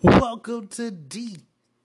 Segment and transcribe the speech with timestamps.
[0.00, 0.92] Welcome to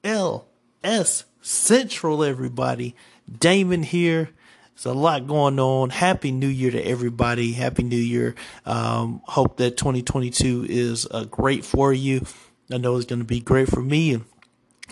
[0.04, 2.96] DLS Central, everybody.
[3.40, 4.30] Damon here.
[4.76, 5.90] There's a lot going on.
[5.90, 7.54] Happy New Year to everybody.
[7.54, 8.36] Happy New Year.
[8.68, 12.24] Um, hope that 2022 is uh, great for you.
[12.72, 14.14] I know it's going to be great for me.
[14.14, 14.26] And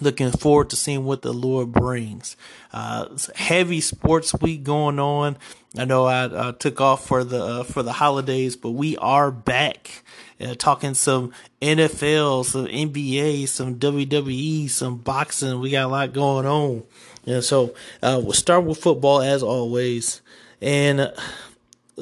[0.01, 2.35] looking forward to seeing what the Lord brings.
[2.71, 5.37] Uh, heavy sports week going on.
[5.77, 9.31] I know I uh, took off for the uh, for the holidays, but we are
[9.31, 10.03] back.
[10.39, 15.59] Uh, talking some NFL, some NBA, some WWE, some boxing.
[15.59, 16.83] We got a lot going on.
[17.25, 20.21] And so uh, we'll start with football as always.
[20.61, 21.11] And uh,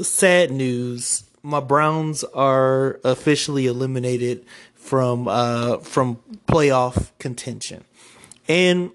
[0.01, 4.45] sad news: my Browns are officially eliminated
[4.85, 7.83] from uh, from playoff contention.
[8.47, 8.91] And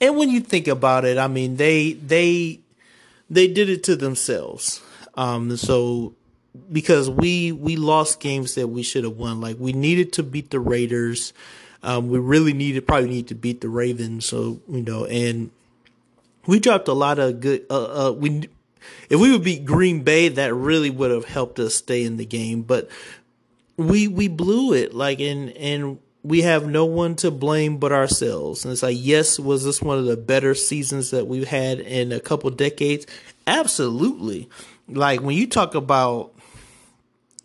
[0.00, 2.60] and when you think about it, I mean they they
[3.28, 4.80] they did it to themselves.
[5.16, 6.14] Um, so
[6.70, 9.40] because we we lost games that we should have won.
[9.40, 11.32] Like we needed to beat the Raiders.
[11.82, 14.24] Um, we really needed probably need to beat the Ravens.
[14.26, 15.50] So you know, and
[16.46, 17.66] we dropped a lot of good.
[17.68, 18.48] Uh, uh, we
[19.10, 22.24] if we would beat Green Bay, that really would have helped us stay in the
[22.24, 22.62] game.
[22.62, 22.88] But
[23.78, 24.92] we we blew it.
[24.92, 28.64] Like and and we have no one to blame but ourselves.
[28.64, 32.12] And it's like yes was this one of the better seasons that we've had in
[32.12, 33.06] a couple decades?
[33.46, 34.50] Absolutely.
[34.88, 36.34] Like when you talk about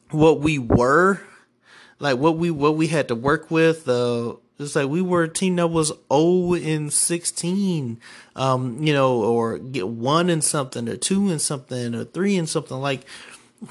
[0.09, 1.21] what we were
[1.99, 5.29] like what we what we had to work with uh it's like we were a
[5.29, 7.99] team that was 0 in 16
[8.35, 12.47] um you know or get 1 in something or 2 in something or 3 in
[12.47, 12.77] something.
[12.77, 13.05] Like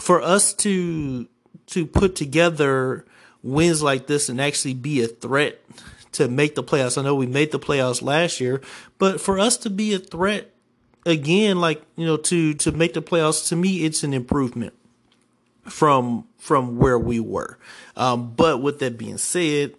[0.01, 1.29] for us to
[1.73, 3.05] to put together
[3.43, 5.61] wins like this and actually be a threat
[6.13, 6.97] to make the playoffs.
[6.97, 8.61] I know we made the playoffs last year,
[8.99, 10.53] but for us to be a threat
[11.05, 14.75] again, like, you know, to, to make the playoffs, to me, it's an improvement
[15.65, 17.59] from, from where we were.
[17.97, 19.75] Um, but with that being said,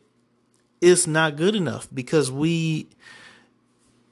[0.81, 2.87] it's not good enough because we,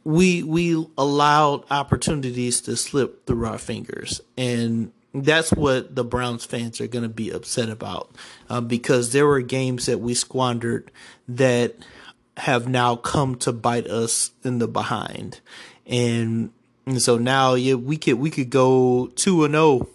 [0.03, 6.79] we, we allowed opportunities to slip through our fingers and that's what the Browns fans
[6.79, 8.15] are going to be upset about
[8.49, 10.91] uh, because there were games that we squandered
[11.27, 11.75] that
[12.37, 15.41] have now come to bite us in the behind,
[15.85, 16.51] and,
[16.85, 19.89] and so now yeah we could we could go two and zero oh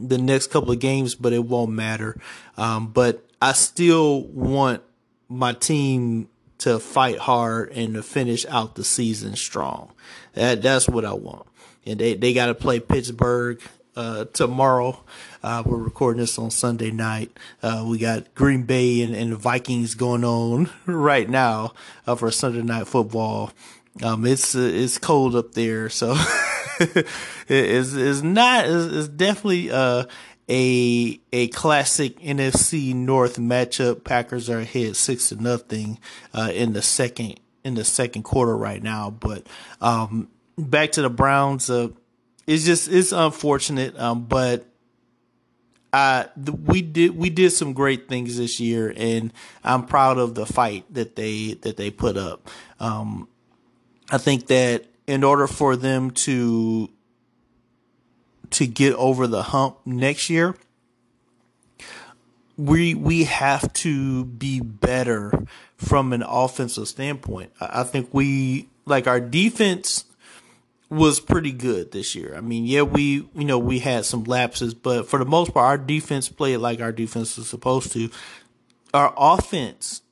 [0.00, 2.18] the next couple of games, but it won't matter.
[2.56, 4.82] Um, but I still want
[5.28, 9.92] my team to fight hard and to finish out the season strong.
[10.32, 11.46] That that's what I want.
[11.86, 13.60] And they, they got to play Pittsburgh
[13.96, 15.02] uh, tomorrow.
[15.42, 17.36] Uh, we're recording this on Sunday night.
[17.62, 21.72] Uh, we got Green Bay and, and, Vikings going on right now
[22.06, 23.52] uh, for Sunday night football.
[24.02, 26.14] Um, it's uh, it's cold up there, so
[27.48, 30.04] it's it's not it's, definitely uh,
[30.48, 34.04] a a classic NFC North matchup.
[34.04, 35.98] Packers are ahead six to nothing
[36.34, 39.46] in the second in the second quarter right now, but
[39.80, 41.68] um, back to the Browns.
[41.68, 41.88] Uh,
[42.50, 44.66] it's just it's unfortunate, um, but
[45.92, 46.24] uh,
[46.66, 50.84] we did we did some great things this year, and I'm proud of the fight
[50.92, 52.50] that they that they put up.
[52.80, 53.28] Um,
[54.10, 56.90] I think that in order for them to
[58.50, 60.56] to get over the hump next year,
[62.56, 65.46] we we have to be better
[65.76, 67.52] from an offensive standpoint.
[67.60, 70.04] I think we like our defense
[70.90, 72.34] was pretty good this year.
[72.36, 75.66] I mean, yeah, we you know we had some lapses, but for the most part,
[75.66, 78.10] our defense played like our defense was supposed to.
[78.92, 80.02] Our offense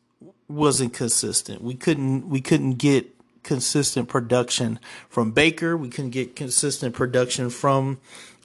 [0.47, 1.63] wasn't consistent.
[1.63, 3.13] We couldn't we couldn't get
[3.43, 4.79] consistent production
[5.09, 5.77] from Baker.
[5.77, 7.99] We couldn't get consistent production from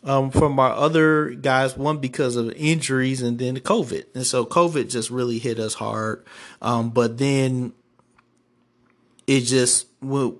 [0.03, 1.77] um, from our other guys.
[1.77, 4.05] One because of injuries, and then COVID.
[4.15, 6.25] And so COVID just really hit us hard.
[6.63, 7.73] Um, but then
[9.27, 10.39] it just went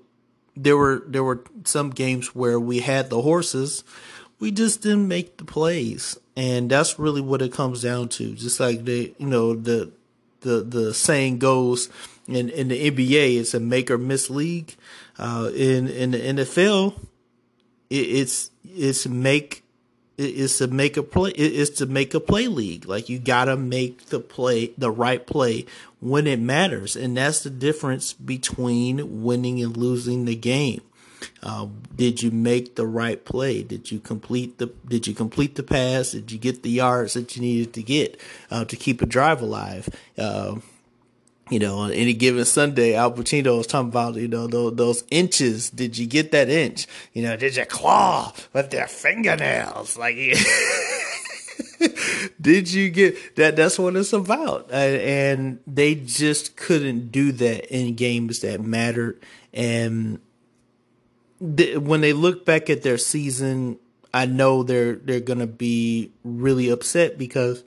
[0.56, 3.84] there were there were some games where we had the horses,
[4.38, 8.34] we just didn't make the plays, and that's really what it comes down to.
[8.34, 9.90] Just like the you know the
[10.40, 11.88] the the saying goes
[12.28, 14.76] in in the NBA, it's a make or miss league.
[15.18, 16.98] Uh, in in the NFL,
[17.90, 19.63] it, it's it's make
[20.16, 22.86] is to make a play is to make a play league.
[22.86, 25.66] Like you gotta make the play the right play
[26.00, 30.82] when it matters, and that's the difference between winning and losing the game.
[31.42, 33.62] Uh, did you make the right play?
[33.62, 36.12] Did you complete the Did you complete the pass?
[36.12, 38.20] Did you get the yards that you needed to get
[38.50, 39.88] uh, to keep a drive alive?
[40.16, 40.56] Uh,
[41.50, 45.04] you know, on any given Sunday, Al Pacino was talking about, you know, those, those,
[45.10, 45.70] inches.
[45.70, 46.86] Did you get that inch?
[47.12, 49.98] You know, did you claw with their fingernails?
[49.98, 50.16] Like,
[52.40, 53.56] did you get that?
[53.56, 54.72] That's what it's about.
[54.72, 59.20] And, they just couldn't do that in games that mattered.
[59.52, 60.20] And
[61.40, 63.78] when they look back at their season,
[64.14, 67.64] I know they're, they're going to be really upset because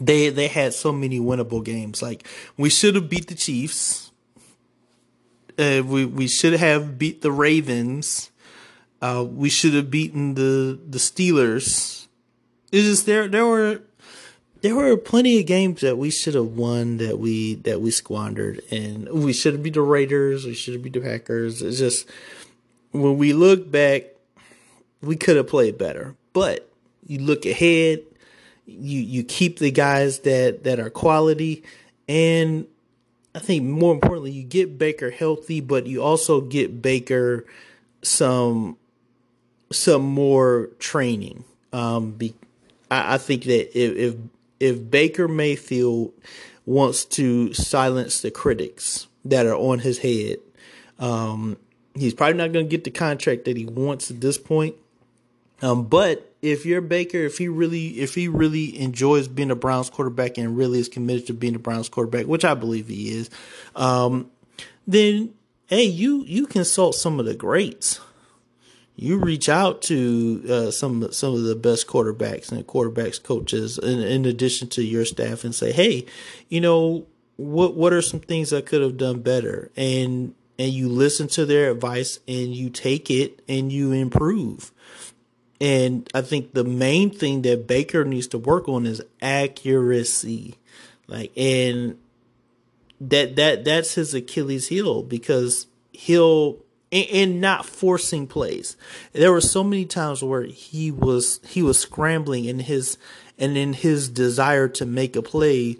[0.00, 2.02] they they had so many winnable games.
[2.02, 2.26] Like
[2.56, 4.10] we should have beat the Chiefs.
[5.58, 8.30] Uh, we we should have beat the Ravens.
[9.00, 12.06] Uh, we should have beaten the the Steelers.
[12.72, 13.80] It's just there there were
[14.62, 18.62] there were plenty of games that we should have won that we that we squandered,
[18.70, 20.46] and we should have beat the Raiders.
[20.46, 21.60] We should have beat the Packers.
[21.60, 22.08] It's just
[22.90, 24.04] when we look back,
[25.02, 26.16] we could have played better.
[26.32, 26.68] But
[27.06, 28.04] you look ahead,
[28.66, 31.62] you you keep the guys that that are quality.
[32.08, 32.66] And
[33.34, 37.44] I think more importantly you get Baker healthy but you also get Baker
[38.02, 38.76] some
[39.72, 41.44] some more training.
[41.72, 42.34] Um be,
[42.90, 44.14] I, I think that if, if
[44.60, 46.12] if Baker Mayfield
[46.64, 50.38] wants to silence the critics that are on his head
[50.98, 51.56] um
[51.94, 54.74] he's probably not going to get the contract that he wants at this point
[55.64, 59.88] um but if you're Baker, if he really if he really enjoys being a Browns
[59.88, 63.30] quarterback and really is committed to being a Browns quarterback, which I believe he is,
[63.74, 64.30] um,
[64.86, 65.32] then
[65.66, 67.98] hey, you you consult some of the greats.
[68.94, 74.00] You reach out to uh, some some of the best quarterbacks and quarterbacks coaches, in,
[74.00, 76.04] in addition to your staff, and say, hey,
[76.50, 77.06] you know
[77.36, 81.46] what what are some things I could have done better, and and you listen to
[81.46, 84.72] their advice and you take it and you improve.
[85.60, 90.56] And I think the main thing that Baker needs to work on is accuracy.
[91.06, 91.98] Like and
[93.00, 96.58] that that that's his Achilles heel because he'll
[96.90, 98.76] and, and not forcing plays.
[99.12, 102.96] There were so many times where he was he was scrambling in his
[103.38, 105.76] and in his desire to make a play,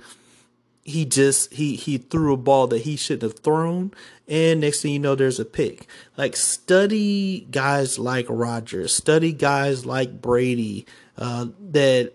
[0.84, 3.92] he just he he threw a ball that he shouldn't have thrown
[4.26, 5.86] and next thing you know there's a pick.
[6.16, 10.86] Like study guys like Rodgers study guys like Brady
[11.18, 12.12] uh, that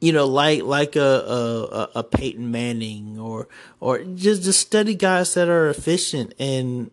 [0.00, 3.48] you know like like a, a a Peyton Manning or
[3.80, 6.90] or just just study guys that are efficient and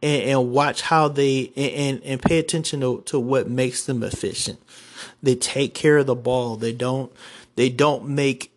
[0.00, 4.60] and, and watch how they and and pay attention to, to what makes them efficient.
[5.22, 6.56] They take care of the ball.
[6.56, 7.12] They don't
[7.56, 8.52] they don't make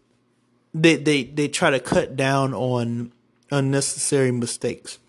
[0.73, 3.11] they they they try to cut down on
[3.51, 4.99] unnecessary mistakes.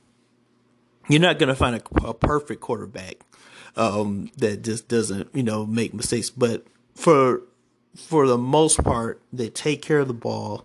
[1.09, 3.17] You're not going to find a, a, perfect quarterback
[3.77, 6.31] um, that just doesn't, you know, make mistakes.
[6.31, 6.65] But
[6.95, 7.43] for
[7.97, 10.65] for the most part, they take care of the ball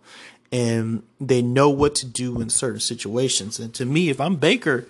[0.51, 3.59] and they know what to do in certain situations.
[3.59, 4.88] And to me, if I'm Baker,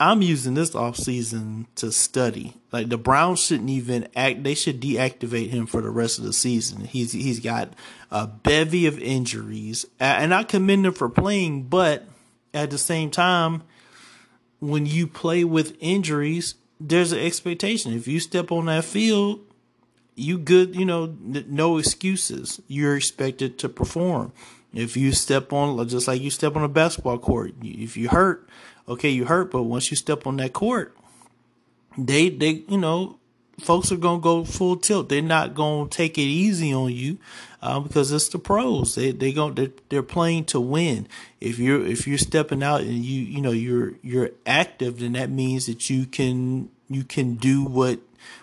[0.00, 2.54] I'm using this off season to study.
[2.72, 4.42] Like the Browns shouldn't even act.
[4.42, 6.86] They should deactivate him for the rest of the season.
[6.86, 7.74] He's he's got
[8.10, 11.64] a bevy of injuries, and I commend him for playing.
[11.64, 12.06] But
[12.54, 13.62] at the same time,
[14.58, 17.92] when you play with injuries, there's an expectation.
[17.92, 19.40] If you step on that field,
[20.14, 20.74] you good.
[20.74, 22.58] You know, no excuses.
[22.68, 24.32] You're expected to perform.
[24.72, 28.48] If you step on, just like you step on a basketball court, if you hurt
[28.88, 30.96] okay, you hurt, but once you step on that court,
[31.96, 33.18] they they you know
[33.60, 35.08] folks are gonna go full tilt.
[35.08, 37.18] They're not gonna take it easy on you
[37.62, 38.94] uh, because it's the pros.
[38.94, 41.06] They they go they're, they're playing to win.
[41.40, 45.30] If you're if you're stepping out and you you know you're you're active, then that
[45.30, 48.00] means that you can you can do what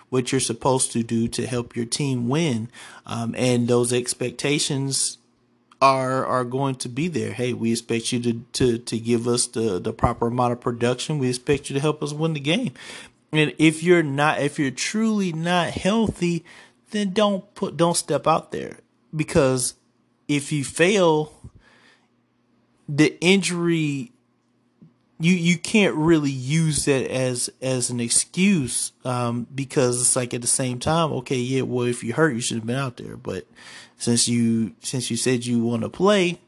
[0.08, 2.70] what you're supposed to do to help your team win.
[3.06, 5.17] Um, and those expectations
[5.80, 7.32] are are going to be there.
[7.32, 11.18] Hey, we expect you to to to give us the the proper amount of production.
[11.18, 12.72] We expect you to help us win the game.
[13.32, 16.44] And if you're not if you're truly not healthy,
[16.90, 18.78] then don't put don't step out there
[19.14, 19.74] because
[20.26, 21.32] if you fail
[22.88, 24.12] the injury
[25.20, 30.40] you you can't really use that as as an excuse um, because it's like at
[30.40, 33.16] the same time okay yeah well if you hurt you should have been out there
[33.16, 33.46] but
[33.98, 36.40] since you since you said you want to play,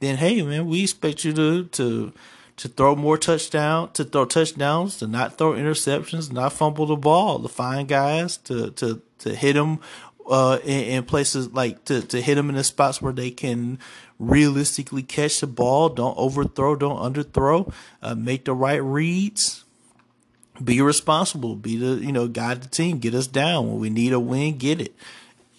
[0.00, 2.12] then hey man, we expect you to to
[2.56, 7.38] to throw more touchdown, to throw touchdowns, to not throw interceptions, not fumble the ball,
[7.40, 9.78] to find guys, to to to hit them
[10.28, 13.78] uh, in, in, places like to to hit them in the spots where they can
[14.18, 15.90] realistically catch the ball.
[15.90, 17.70] Don't overthrow, don't underthrow.
[18.02, 19.64] Uh, make the right reads.
[20.62, 21.56] Be responsible.
[21.56, 23.00] Be the you know guide the team.
[23.00, 24.56] Get us down when we need a win.
[24.56, 24.94] Get it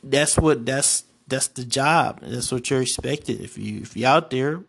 [0.05, 2.21] that's what that's that's the job.
[2.21, 3.41] That's what you're expected.
[3.41, 4.61] If you if you're out there,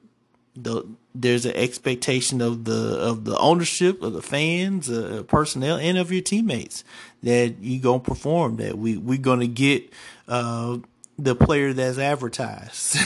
[0.55, 5.99] the, there's an expectation of the of the ownership of the fans, uh, personnel, and
[5.99, 6.83] of your teammates
[7.23, 8.57] that you gonna perform.
[8.57, 9.93] That we we're gonna get
[10.27, 10.79] uh,
[11.19, 12.97] the player that's advertised.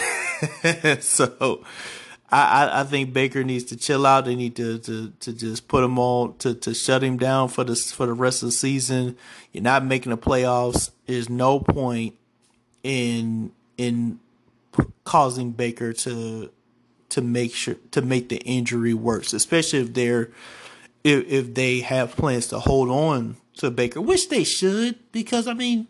[1.00, 1.64] so.
[2.32, 4.24] I, I think Baker needs to chill out.
[4.24, 7.64] They need to, to, to just put him on to, to shut him down for
[7.64, 9.16] the for the rest of the season.
[9.50, 10.92] You're not making the playoffs.
[11.06, 12.14] There's no point
[12.82, 14.20] in in
[15.04, 16.50] causing Baker to
[17.10, 20.30] to make sure to make the injury worse, especially if they're
[21.04, 25.54] if if they have plans to hold on to Baker, which they should, because I
[25.54, 25.88] mean,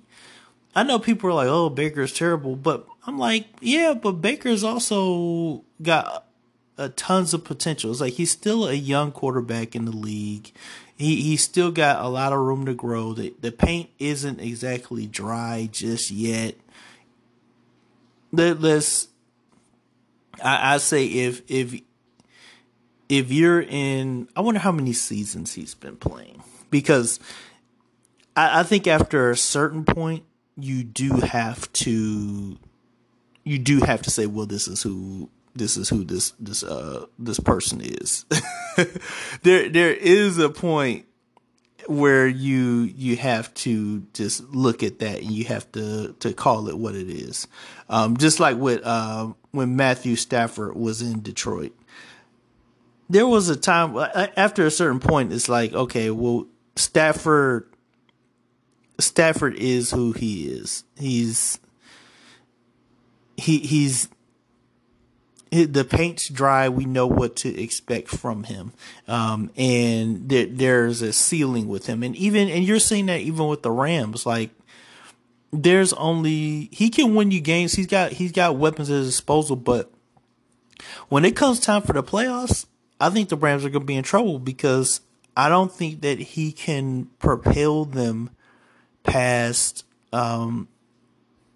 [0.74, 5.64] I know people are like, "Oh, Baker's terrible," but I'm like, yeah, but Baker's also
[5.82, 6.26] got
[6.88, 7.90] tons of potential.
[7.90, 10.52] It's like he's still a young quarterback in the league.
[10.96, 13.12] He he's still got a lot of room to grow.
[13.12, 16.54] The the paint isn't exactly dry just yet.
[18.32, 19.08] Let, let's
[20.42, 21.80] I, I say if if
[23.08, 27.18] if you're in, I wonder how many seasons he's been playing because
[28.36, 30.24] I, I think after a certain point
[30.56, 32.58] you do have to
[33.44, 37.06] you do have to say, well, this is who this is who this this uh
[37.18, 38.24] this person is.
[39.42, 41.06] there there is a point
[41.86, 46.68] where you you have to just look at that and you have to to call
[46.68, 47.46] it what it is.
[47.88, 51.76] Um, just like with um, when Matthew Stafford was in Detroit.
[53.08, 53.96] There was a time
[54.36, 56.46] after a certain point, it's like, okay, well,
[56.76, 57.66] Stafford,
[59.00, 60.84] Stafford is who he is.
[60.96, 61.58] He's
[63.36, 64.08] he he's
[65.50, 66.68] the paint's dry.
[66.68, 68.72] We know what to expect from him,
[69.08, 72.02] um, and there, there's a ceiling with him.
[72.02, 74.50] And even and you're seeing that even with the Rams, like
[75.52, 77.74] there's only he can win you games.
[77.74, 79.90] He's got he's got weapons at his disposal, but
[81.08, 82.66] when it comes time for the playoffs,
[83.00, 85.00] I think the Rams are going to be in trouble because
[85.36, 88.30] I don't think that he can propel them
[89.02, 90.68] past um,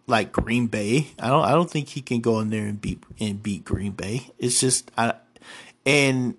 [0.07, 1.09] like Green Bay.
[1.19, 3.93] I don't I don't think he can go in there and beat and beat Green
[3.93, 4.31] Bay.
[4.39, 5.15] It's just I
[5.87, 6.37] and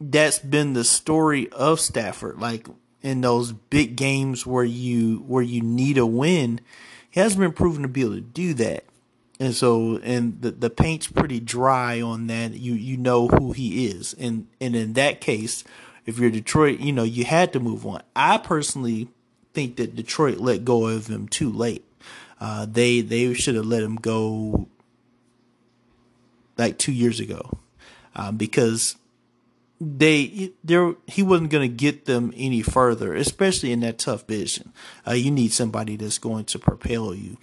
[0.00, 2.38] that's been the story of Stafford.
[2.38, 2.66] Like
[3.02, 6.60] in those big games where you where you need a win,
[7.10, 8.84] he hasn't been proven to be able to do that.
[9.38, 12.54] And so and the the paint's pretty dry on that.
[12.54, 14.14] You you know who he is.
[14.14, 15.62] And and in that case,
[16.06, 18.02] if you're Detroit, you know, you had to move on.
[18.14, 19.08] I personally
[19.52, 21.85] think that Detroit let go of him too late.
[22.40, 24.68] Uh, they they should have let him go
[26.58, 27.58] like two years ago
[28.14, 28.96] um, because
[29.80, 34.72] they there he wasn't going to get them any further, especially in that tough vision.
[35.06, 37.36] Uh, you need somebody that's going to propel you,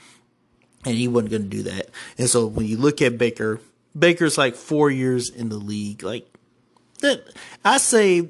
[0.86, 1.90] and he wasn't going to do that.
[2.18, 3.60] And so when you look at Baker,
[3.98, 6.04] Baker's like four years in the league.
[6.04, 6.28] Like
[7.02, 7.24] that,
[7.64, 8.30] I say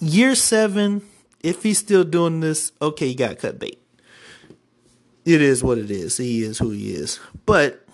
[0.00, 1.02] year seven
[1.46, 3.80] if he's still doing this, okay, he got cut bait.
[5.24, 6.16] It is what it is.
[6.16, 7.20] He is who he is.
[7.46, 7.86] But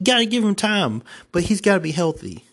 [0.00, 1.02] got to give him time.
[1.32, 2.44] But he's got to be healthy.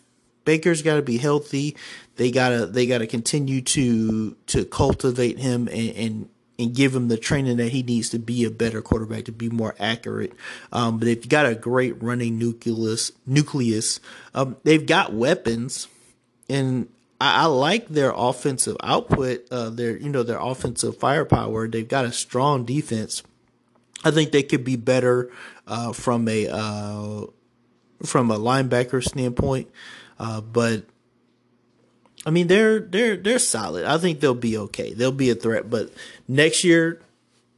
[0.44, 1.76] Baker's got to be healthy.
[2.16, 6.28] They gotta they gotta continue to to cultivate him and, and
[6.58, 9.48] and give him the training that he needs to be a better quarterback, to be
[9.48, 10.32] more accurate.
[10.72, 13.12] Um, but they've got a great running nucleus.
[13.24, 14.00] Nucleus.
[14.34, 15.86] Um, they've got weapons,
[16.48, 16.88] and
[17.20, 21.68] I, I like their offensive output, uh, their you know their offensive firepower.
[21.68, 23.22] They've got a strong defense.
[24.04, 25.30] I think they could be better
[25.66, 27.26] uh, from a uh,
[28.04, 29.70] from a linebacker standpoint,
[30.18, 30.84] uh, but
[32.24, 33.84] I mean they're they're they're solid.
[33.84, 34.92] I think they'll be okay.
[34.94, 35.92] They'll be a threat, but
[36.28, 37.00] next year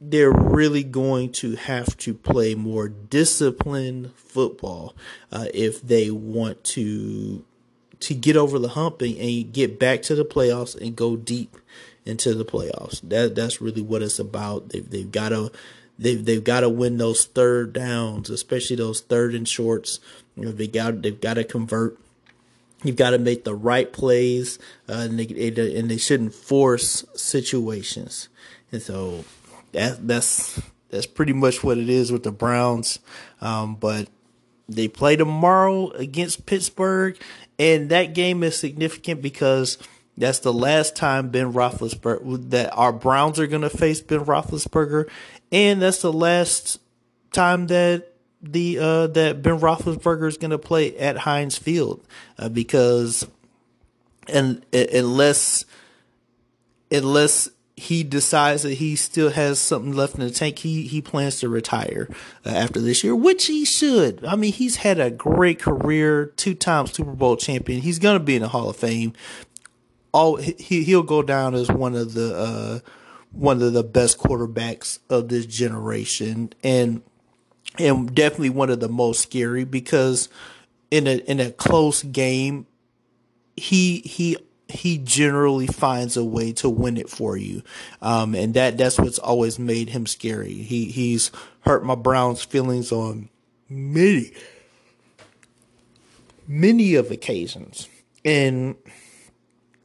[0.03, 4.95] they're really going to have to play more disciplined football
[5.31, 7.45] uh, if they want to
[8.01, 11.55] to get over the hump and, and get back to the playoffs and go deep
[12.05, 13.01] into the playoffs.
[13.01, 14.69] That that's really what it's about.
[14.69, 15.51] They've they've got to
[15.97, 19.99] they've they've got to win those third downs, especially those third and shorts.
[20.35, 21.97] You know, they got they've got to convert.
[22.83, 24.57] You've got to make the right plays,
[24.89, 28.27] uh, and they and they shouldn't force situations.
[28.71, 29.23] And so
[29.73, 32.99] that that's that's pretty much what it is with the Browns.
[33.39, 34.07] Um, but
[34.67, 37.17] they play tomorrow against Pittsburgh,
[37.61, 39.77] and that game is significant because
[40.17, 45.07] that's the last time Ben Roethlisberger that our Browns are going to face Ben Roethlisberger,
[45.51, 46.81] and that's the last
[47.31, 52.03] time that the uh, that Ben Roethlisberger is going to play at Heinz Field
[52.39, 53.27] uh, because
[54.27, 55.63] and unless
[56.91, 57.47] unless
[57.81, 61.49] he decides that he still has something left in the tank, he he plans to
[61.49, 62.07] retire
[62.45, 64.23] uh, after this year, which he should.
[64.23, 67.81] I mean, he's had a great career, two time Super Bowl champion.
[67.81, 69.13] He's gonna be in the Hall of Fame.
[70.11, 72.79] All he he'll go down as one of the uh,
[73.31, 77.01] one of the best quarterbacks of this generation, and
[77.79, 80.29] and definitely one of the most scary because
[80.91, 82.67] in a in a close game,
[83.55, 84.37] he he
[84.71, 87.63] he generally finds a way to win it for you,
[88.01, 90.53] um, and that that's what's always made him scary.
[90.53, 93.29] He he's hurt my Browns' feelings on
[93.69, 94.31] many
[96.47, 97.87] many of occasions,
[98.25, 98.75] and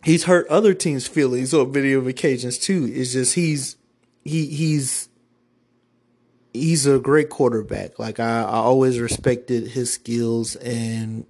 [0.05, 2.91] he's hurt other teams' feelings on many of occasions too.
[2.93, 3.77] It's just he's
[4.25, 5.09] he he's
[6.53, 7.99] he's a great quarterback.
[7.99, 11.27] Like I, I always respected his skills and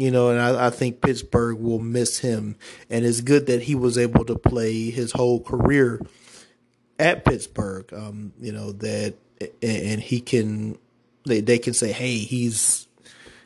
[0.00, 2.56] you know, and I, I, think Pittsburgh will miss him.
[2.88, 6.00] And it's good that he was able to play his whole career
[6.98, 7.92] at Pittsburgh.
[7.92, 9.16] Um, you know that,
[9.60, 10.78] and he can,
[11.26, 12.88] they they can say, hey, he's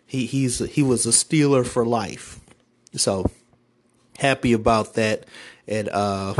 [0.06, 2.38] he he's he was a Steeler for life.
[2.94, 3.28] So
[4.18, 5.24] happy about that.
[5.66, 6.34] And uh,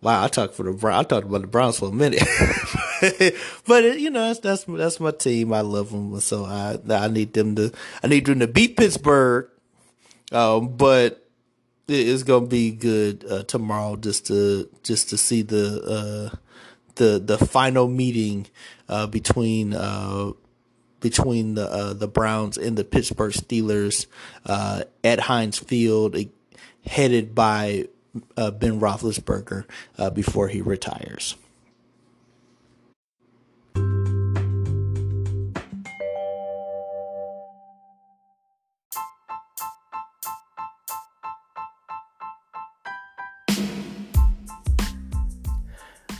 [0.00, 0.88] wow, I talked for the.
[0.88, 2.22] I talked about the Browns for a minute.
[3.66, 5.52] but it, you know that's that's that's my team.
[5.52, 7.72] I love them, so I I need them to
[8.02, 9.48] I need them to beat Pittsburgh.
[10.32, 11.26] Um, but
[11.88, 15.82] it's gonna be good uh, tomorrow just to just to see the
[16.32, 16.36] uh,
[16.96, 18.46] the the final meeting
[18.88, 20.32] uh, between uh,
[21.00, 24.06] between the uh, the Browns and the Pittsburgh Steelers
[24.46, 26.16] uh, at Heinz Field,
[26.86, 27.86] headed by
[28.36, 29.64] Ben Roethlisberger
[30.14, 31.36] before he retires.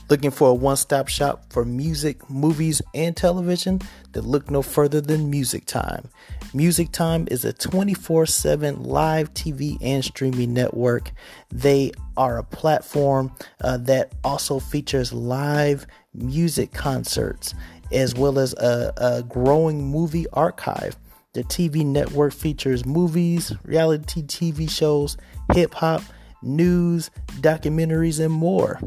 [0.08, 3.80] Looking for a one stop shop for music, movies, and television?
[4.12, 6.08] Then look no further than Music Time.
[6.54, 11.10] Music Time is a 24 7 live TV and streaming network.
[11.50, 17.54] They are a platform uh, that also features live music concerts
[17.92, 20.96] as well as a, a growing movie archive.
[21.32, 25.16] The TV network features movies, reality TV shows,
[25.52, 26.02] hip hop,
[26.42, 28.80] news, documentaries, and more.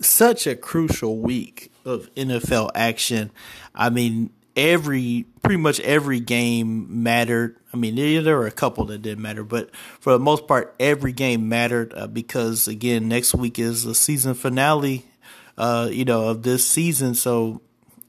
[0.00, 3.30] Such a crucial week of NFL action.
[3.74, 7.56] I mean, every pretty much every game mattered.
[7.72, 11.12] I mean, there were a couple that didn't matter, but for the most part, every
[11.12, 15.06] game mattered uh, because again, next week is the season finale,
[15.56, 17.14] uh, you know, of this season.
[17.14, 17.62] So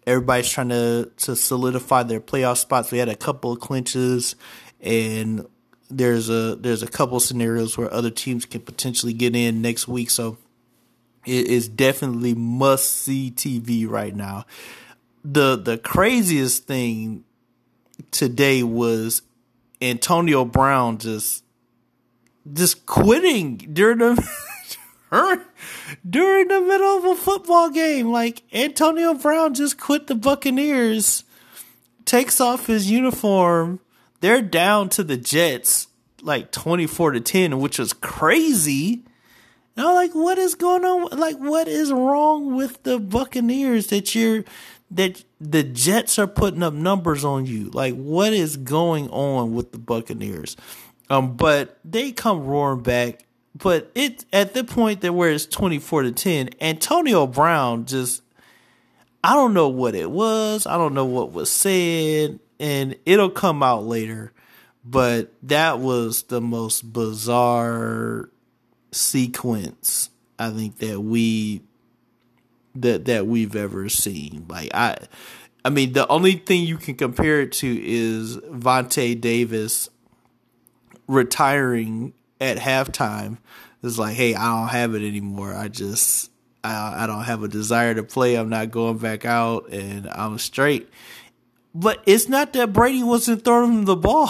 [0.07, 2.91] everybody's trying to to solidify their playoff spots.
[2.91, 4.35] We had a couple of clinches,
[4.81, 5.45] and
[5.89, 10.09] there's a there's a couple scenarios where other teams can potentially get in next week.
[10.09, 10.39] So
[11.27, 14.45] it is definitely must see TV right now
[15.23, 17.23] the the craziest thing
[18.11, 19.21] today was
[19.81, 21.43] Antonio Brown just
[22.51, 24.29] just quitting during the
[26.09, 28.11] during the middle of a football game.
[28.11, 31.23] Like Antonio Brown just quit the Buccaneers,
[32.05, 33.79] takes off his uniform.
[34.21, 35.87] They're down to the Jets
[36.21, 39.05] like 24 to 10, which was crazy.
[39.75, 41.17] And I'm like, what is going on?
[41.17, 44.43] Like, what is wrong with the Buccaneers that you're
[44.91, 47.69] that the Jets are putting up numbers on you.
[47.69, 50.57] Like, what is going on with the Buccaneers?
[51.09, 53.25] Um, but they come roaring back.
[53.55, 58.21] But it at the point that where it's twenty four to ten, Antonio Brown just
[59.23, 60.65] I don't know what it was.
[60.65, 64.33] I don't know what was said, and it'll come out later.
[64.85, 68.29] But that was the most bizarre
[68.91, 71.61] sequence I think that we
[72.75, 74.45] that that we've ever seen.
[74.49, 74.97] Like I
[75.63, 79.89] I mean the only thing you can compare it to is Vontae Davis
[81.07, 83.37] retiring at halftime.
[83.81, 85.53] It's like, hey, I don't have it anymore.
[85.53, 86.31] I just
[86.63, 88.35] I, I don't have a desire to play.
[88.35, 90.89] I'm not going back out, and I'm straight.
[91.73, 94.29] But it's not that Brady wasn't throwing him the ball.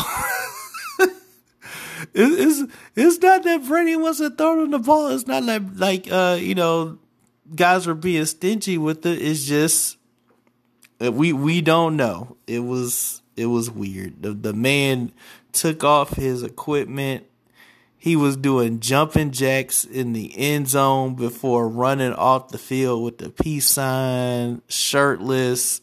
[2.13, 5.09] it's it's not that Brady wasn't throwing the ball.
[5.09, 6.99] It's not like like uh you know
[7.55, 9.21] guys were being stingy with it.
[9.21, 9.97] It's just
[11.03, 12.37] uh, we we don't know.
[12.47, 14.21] It was it was weird.
[14.21, 15.11] The the man
[15.51, 17.25] took off his equipment.
[17.97, 23.17] He was doing jumping jacks in the end zone before running off the field with
[23.17, 25.81] the peace sign, shirtless.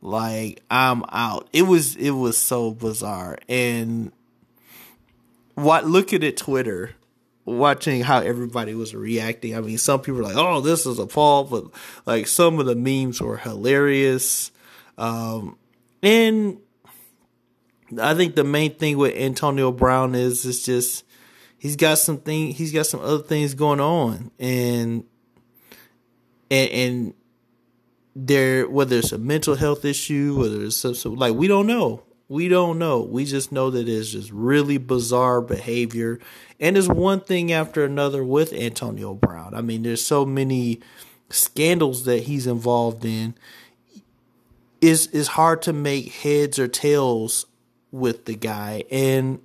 [0.00, 1.48] Like I'm out.
[1.52, 3.38] It was it was so bizarre.
[3.48, 4.12] And
[5.54, 6.90] what look at it Twitter,
[7.44, 9.56] watching how everybody was reacting.
[9.56, 11.64] I mean, some people were like, "Oh, this is a fall," but
[12.06, 14.50] like some of the memes were hilarious.
[14.96, 15.58] Um,
[16.02, 16.58] and
[18.00, 21.04] I think the main thing with Antonio Brown is it's just
[21.58, 25.04] he's got something he's got some other things going on and
[26.50, 27.14] and and
[28.16, 32.02] there whether it's a mental health issue whether it's some, some like we don't know
[32.34, 36.18] we don't know we just know that it's just really bizarre behavior
[36.58, 40.80] and it's one thing after another with Antonio Brown I mean there's so many
[41.30, 43.36] scandals that he's involved in
[44.80, 47.46] is is hard to make heads or tails
[47.92, 49.40] with the guy and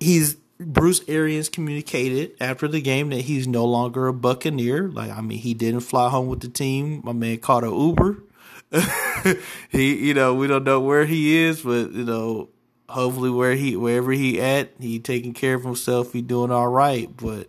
[0.00, 4.90] he's Bruce Arians communicated after the game that he's no longer a Buccaneer.
[4.90, 7.00] Like, I mean, he didn't fly home with the team.
[7.02, 8.22] My man caught an Uber.
[9.70, 12.48] he, you know, we don't know where he is, but you know,
[12.88, 16.12] hopefully where he, wherever he at, he taking care of himself.
[16.12, 17.08] He doing all right.
[17.16, 17.48] But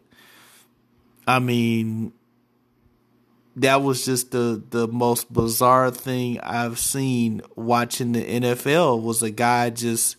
[1.27, 2.13] I mean,
[3.55, 9.31] that was just the the most bizarre thing I've seen watching the NFL was a
[9.31, 10.15] guy just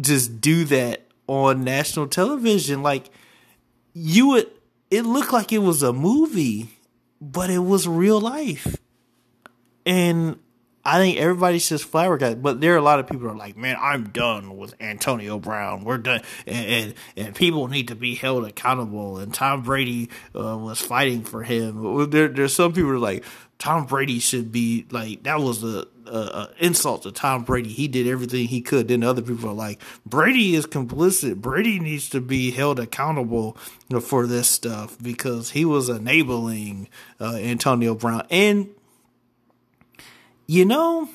[0.00, 3.08] just do that on national television like
[3.94, 4.50] you would
[4.90, 6.68] it looked like it was a movie
[7.20, 8.76] but it was real life
[9.86, 10.38] and
[10.86, 13.76] I think everybody's just flabbergasted, but there are a lot of people are like, "Man,
[13.80, 15.84] I'm done with Antonio Brown.
[15.84, 20.58] We're done, and and, and people need to be held accountable." And Tom Brady uh,
[20.58, 22.10] was fighting for him.
[22.10, 23.24] There, there's some people are like,
[23.58, 25.86] Tom Brady should be like that was a,
[26.58, 27.70] insult to Tom Brady.
[27.72, 28.88] He did everything he could.
[28.88, 31.36] Then other people are like, Brady is complicit.
[31.36, 33.56] Brady needs to be held accountable
[34.02, 38.68] for this stuff because he was enabling uh, Antonio Brown and
[40.46, 41.08] you know,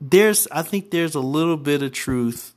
[0.00, 2.54] there's I think there's a little bit of truth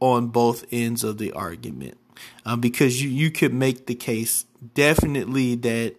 [0.00, 1.96] on both ends of the argument
[2.44, 5.94] um, because you you could make the case definitely that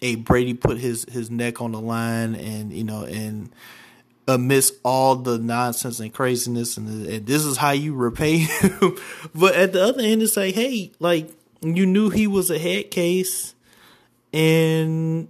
[0.00, 3.50] a Brady put his his neck on the line and you know and
[4.28, 8.96] amidst all the nonsense and craziness and, and this is how you repay him.
[9.34, 11.30] But at the other end it's like hey like
[11.62, 13.54] you knew he was a head case
[14.32, 15.28] and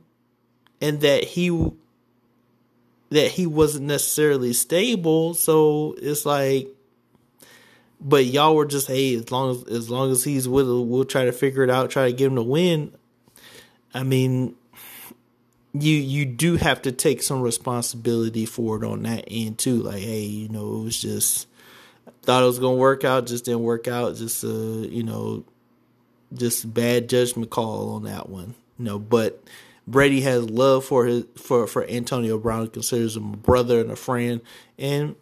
[0.81, 1.51] and that he
[3.13, 5.35] that he wasn't necessarily stable.
[5.35, 6.69] So it's like,
[8.01, 11.25] but y'all were just hey, as long as as long as he's with, we'll try
[11.25, 12.93] to figure it out, try to get him to win.
[13.95, 14.55] I mean,
[15.73, 19.83] you you do have to take some responsibility for it on that end too.
[19.83, 21.49] Like, hey, you know, it was just
[22.23, 24.17] thought it was gonna work out, just didn't work out.
[24.17, 25.45] Just uh, you know,
[26.33, 28.55] just bad judgment call on that one.
[28.79, 29.43] You know, but
[29.87, 33.97] Brady has love for his for for Antonio Brown, considers him a brother and a
[33.97, 34.41] friend,
[34.79, 35.17] and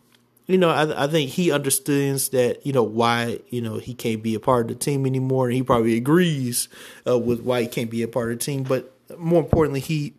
[0.46, 4.22] you know I I think he understands that you know why you know he can't
[4.22, 6.68] be a part of the team anymore, and he probably agrees
[7.06, 8.62] uh, with why he can't be a part of the team.
[8.62, 10.14] But more importantly, he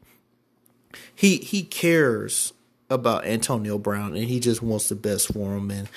[1.14, 2.54] he he cares
[2.90, 5.88] about Antonio Brown, and he just wants the best for him, and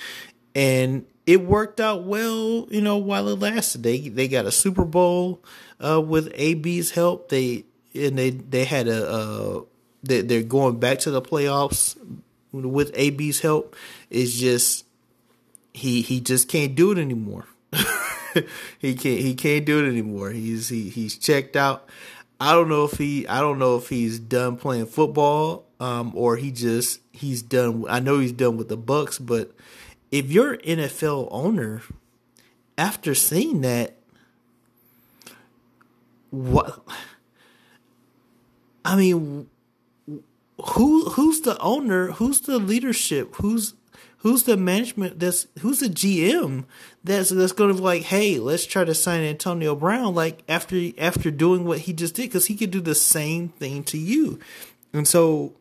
[0.53, 3.81] and it worked out well, you know, while it lasted.
[3.81, 5.43] They they got a Super Bowl
[5.83, 7.29] uh, with AB's help.
[7.29, 9.61] They and they they had a uh,
[10.03, 11.97] they, they're going back to the playoffs
[12.51, 13.75] with AB's help.
[14.09, 14.85] It's just
[15.73, 17.45] he he just can't do it anymore.
[18.79, 20.31] he can't he can't do it anymore.
[20.31, 21.87] He's he he's checked out.
[22.39, 26.37] I don't know if he I don't know if he's done playing football um, or
[26.37, 27.85] he just he's done.
[27.89, 29.51] I know he's done with the Bucs, but
[30.11, 31.81] if you're NFL owner,
[32.77, 33.97] after seeing that,
[36.29, 36.81] what
[38.85, 39.49] I mean,
[40.61, 42.11] who who's the owner?
[42.11, 43.35] Who's the leadership?
[43.37, 43.73] Who's
[44.17, 45.19] who's the management?
[45.19, 46.65] That's who's the GM
[47.03, 50.13] that's that's going to be like, hey, let's try to sign Antonio Brown.
[50.13, 53.83] Like after after doing what he just did, because he could do the same thing
[53.85, 54.39] to you.
[54.93, 55.53] And so,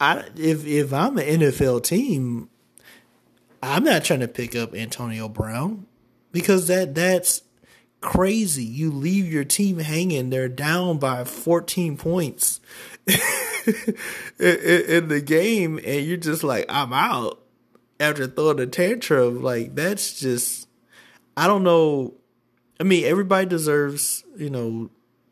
[0.00, 2.48] I if if I'm an NFL team,
[3.62, 5.86] I'm not trying to pick up Antonio Brown
[6.32, 7.42] because that that's
[8.00, 8.64] crazy.
[8.64, 10.30] You leave your team hanging.
[10.30, 12.60] They're down by 14 points
[13.06, 17.40] in, the game, and you're just like, I'm out
[17.98, 19.42] after throwing a tantrum.
[19.42, 20.68] Like, that's just,
[21.36, 22.14] I don't know.
[22.78, 24.90] I mean, everybody deserves, you know,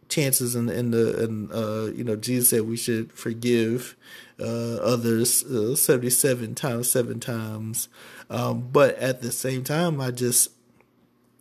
[0.09, 3.97] chances in, in the, and, uh, you know, Jesus said we should forgive
[4.41, 7.89] uh, others uh, 77 times, seven times.
[8.31, 10.51] Um, but at the same time, I just,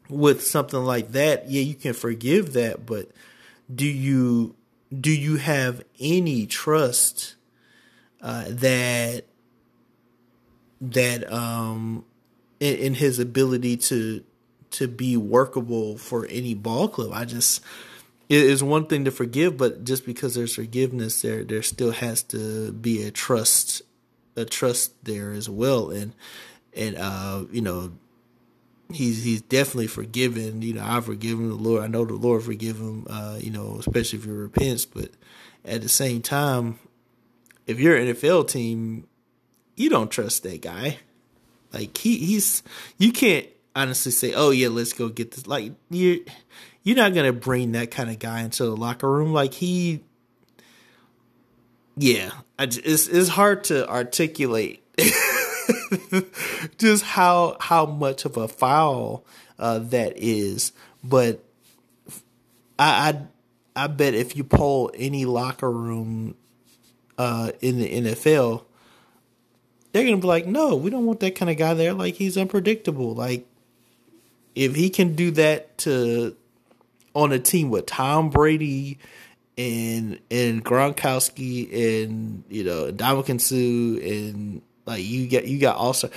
[0.09, 3.11] with something like that, yeah, you can forgive that, but
[3.73, 4.55] do you
[4.97, 7.35] do you have any trust
[8.21, 9.25] uh, that
[10.79, 12.05] that um
[12.59, 14.23] in, in, his ability to
[14.71, 17.11] to be workable for any ball club?
[17.13, 17.61] I just
[18.29, 22.23] it is one thing to forgive, but just because there's forgiveness there, there still has
[22.23, 23.81] to be a trust
[24.35, 26.13] a trust there as well, and
[26.73, 27.91] and uh you know
[28.91, 30.61] he's he's definitely forgiven.
[30.61, 31.49] You know, I forgive him.
[31.49, 33.05] The Lord, I know the Lord forgive him.
[33.09, 34.85] Uh, you know, especially if he repents.
[34.85, 35.11] But
[35.65, 36.79] at the same time,
[37.65, 39.07] if you're an NFL team,
[39.75, 40.99] you don't trust that guy.
[41.73, 42.63] Like he he's
[42.97, 45.47] you can't honestly say, oh yeah, let's go get this.
[45.47, 46.25] Like you
[46.83, 49.33] you're not gonna bring that kind of guy into the locker room.
[49.33, 50.03] Like he,
[51.97, 54.83] yeah, it's it's hard to articulate.
[56.77, 59.25] just how how much of a foul
[59.59, 60.71] uh, that is.
[61.03, 61.43] But
[62.77, 63.21] I,
[63.75, 66.35] I, I bet if you poll any locker room
[67.17, 68.63] uh, in the NFL,
[69.91, 71.93] they're gonna be like, no, we don't want that kind of guy there.
[71.93, 73.13] Like he's unpredictable.
[73.13, 73.47] Like
[74.55, 76.35] if he can do that to
[77.13, 78.99] on a team with Tom Brady
[79.57, 86.09] and and Gronkowski and you know Ndamukong Suh and like you got you got also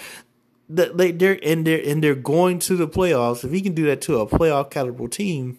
[0.71, 3.45] they they're and they're and they're going to the playoffs.
[3.45, 5.59] If he can do that to a playoff caliber team,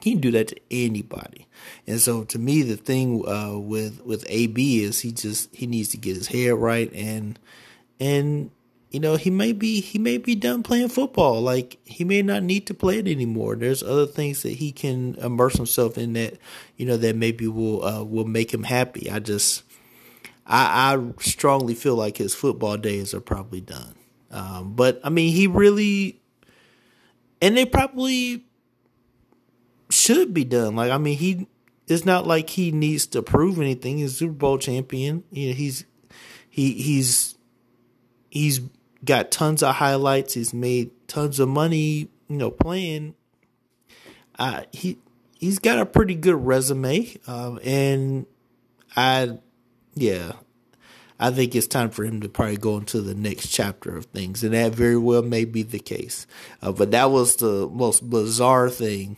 [0.00, 1.46] he can do that to anybody.
[1.86, 5.90] And so to me, the thing uh, with with AB is he just he needs
[5.90, 7.38] to get his head right and
[8.00, 8.50] and
[8.90, 11.42] you know he may be he may be done playing football.
[11.42, 13.56] Like he may not need to play it anymore.
[13.56, 16.38] There's other things that he can immerse himself in that
[16.78, 19.10] you know that maybe will uh, will make him happy.
[19.10, 19.63] I just
[20.46, 23.94] I, I strongly feel like his football days are probably done.
[24.30, 26.20] Um, but I mean, he really,
[27.40, 28.44] and they probably
[29.90, 30.76] should be done.
[30.76, 31.46] Like, I mean, he,
[31.86, 33.98] it's not like he needs to prove anything.
[33.98, 35.24] He's Super Bowl champion.
[35.30, 35.84] You know, he's,
[36.50, 37.36] he, he's,
[38.30, 38.60] he's
[39.04, 40.34] got tons of highlights.
[40.34, 43.14] He's made tons of money, you know, playing.
[44.38, 44.98] Uh, he,
[45.38, 47.14] he's got a pretty good resume.
[47.26, 48.26] Um, and
[48.96, 49.38] I,
[49.94, 50.32] yeah,
[51.18, 54.42] I think it's time for him to probably go into the next chapter of things,
[54.42, 56.26] and that very well may be the case.
[56.60, 59.16] Uh, but that was the most bizarre thing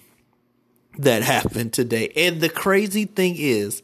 [0.99, 2.13] that happened today.
[2.17, 3.83] And the crazy thing is,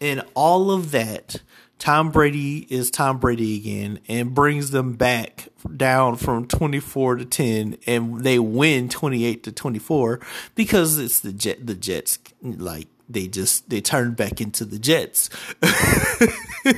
[0.00, 1.42] in all of that,
[1.80, 7.78] Tom Brady is Tom Brady again and brings them back down from 24 to 10
[7.86, 10.20] and they win 28 to 24
[10.54, 15.30] because it's the jet the Jets like they just they turned back into the Jets.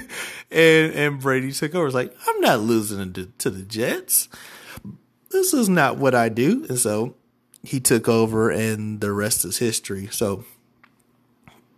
[0.50, 1.86] and and Brady took over.
[1.86, 4.28] It's like, I'm not losing to, to the Jets.
[5.30, 6.66] This is not what I do.
[6.68, 7.14] And so
[7.62, 10.08] he took over and the rest is history.
[10.10, 10.44] So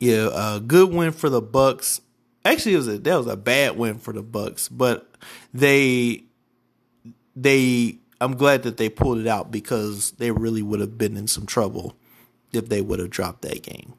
[0.01, 2.01] yeah, a good win for the Bucs.
[2.45, 5.11] Actually, it was a that was a bad win for the Bucs, but
[5.53, 6.25] they
[7.35, 11.27] they I'm glad that they pulled it out because they really would have been in
[11.27, 11.97] some trouble
[12.53, 13.95] if they would have dropped that game.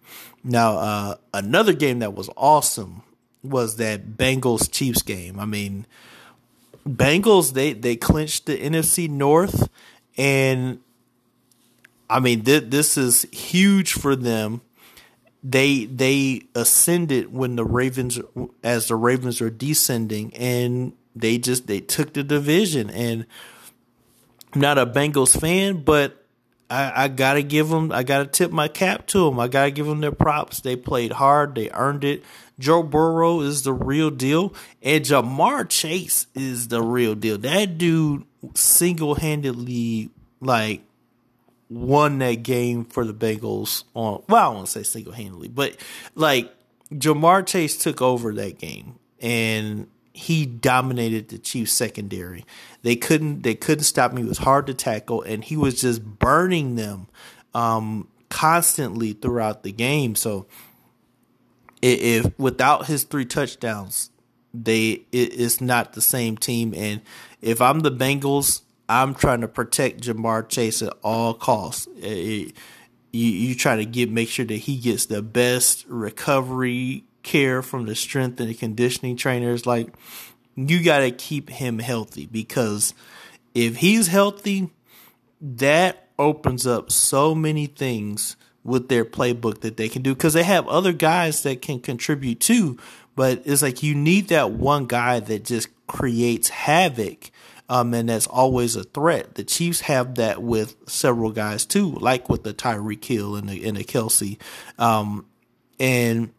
[0.48, 3.02] Now, uh, another game that was awesome
[3.42, 5.40] was that Bengals Chiefs game.
[5.40, 5.88] I mean,
[6.88, 9.70] Bengals they they clinched the NFC North,
[10.18, 10.80] and
[12.08, 14.62] I mean th- this is huge for them.
[15.44, 18.20] They they ascended when the Ravens
[18.64, 22.92] as the Ravens are descending, and they just they took the division.
[22.92, 23.26] And
[24.54, 26.25] I'm not a Bengals fan, but
[26.70, 27.92] I, I gotta give them.
[27.92, 29.40] I gotta tip my cap to them.
[29.40, 30.62] I gotta give them their props.
[30.62, 31.56] They played hard.
[31.56, 32.24] They earned it.
[32.58, 37.38] Joe Burrow is the real deal, and Ja'Marr Chase is the real deal.
[37.38, 40.82] That dude single handedly like
[41.70, 43.84] won that game for the Bengals.
[43.94, 45.78] On well, I won't say single handedly, but
[46.16, 46.52] like
[46.92, 52.46] Ja'Marr Chase took over that game, and he dominated the Chiefs secondary.
[52.84, 54.18] They couldn't they couldn't stop him.
[54.18, 57.08] He was hard to tackle, and he was just burning them
[57.54, 60.16] um, constantly throughout the game.
[60.16, 60.48] So
[61.82, 64.10] if, if without his three touchdowns,
[64.54, 66.74] they it, it's not the same team.
[66.74, 67.02] And
[67.42, 71.90] if I'm the Bengals, I'm trying to protect Ja'Marr Chase at all costs.
[71.98, 72.54] It,
[73.12, 77.86] you you try to get make sure that he gets the best recovery care from
[77.86, 79.66] the strength and the conditioning trainers.
[79.66, 79.90] Like
[80.56, 82.94] you got to keep him healthy because
[83.54, 84.70] if he's healthy,
[85.42, 90.44] that opens up so many things with their playbook that they can do because they
[90.44, 92.78] have other guys that can contribute too.
[93.16, 97.32] But it's like you need that one guy that just creates havoc
[97.68, 99.36] um, and that's always a threat.
[99.36, 103.68] The Chiefs have that with several guys too, like with the Tyreek Hill and the
[103.68, 104.38] and the Kelce,
[104.78, 105.26] um,
[105.80, 106.32] and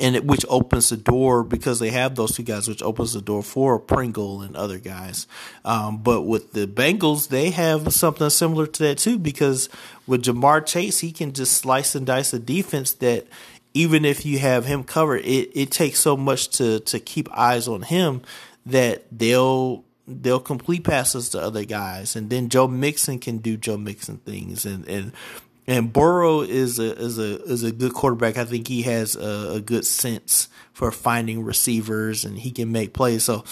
[0.00, 3.20] and it, which opens the door because they have those two guys, which opens the
[3.20, 5.26] door for Pringle and other guys.
[5.64, 9.68] Um, but with the Bengals, they have something similar to that too, because
[10.06, 13.26] with Ja'Marr Chase, he can just slice and dice a defense that
[13.72, 17.66] even if you have him covered, it, it takes so much to to keep eyes
[17.66, 18.22] on him
[18.64, 23.76] that they'll they'll complete passes to other guys, and then Joe Mixon can do Joe
[23.76, 25.12] Mixon things, and and
[25.66, 28.36] and Burrow is a is a is a good quarterback.
[28.36, 32.92] I think he has a, a good sense for finding receivers, and he can make
[32.92, 33.24] plays.
[33.24, 33.44] So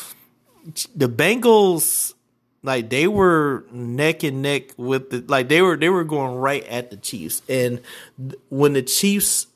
[0.94, 2.14] the Bengals
[2.62, 6.64] like they were neck and neck with the like they were they were going right
[6.66, 7.81] at the Chiefs and
[8.51, 9.48] when the Chiefs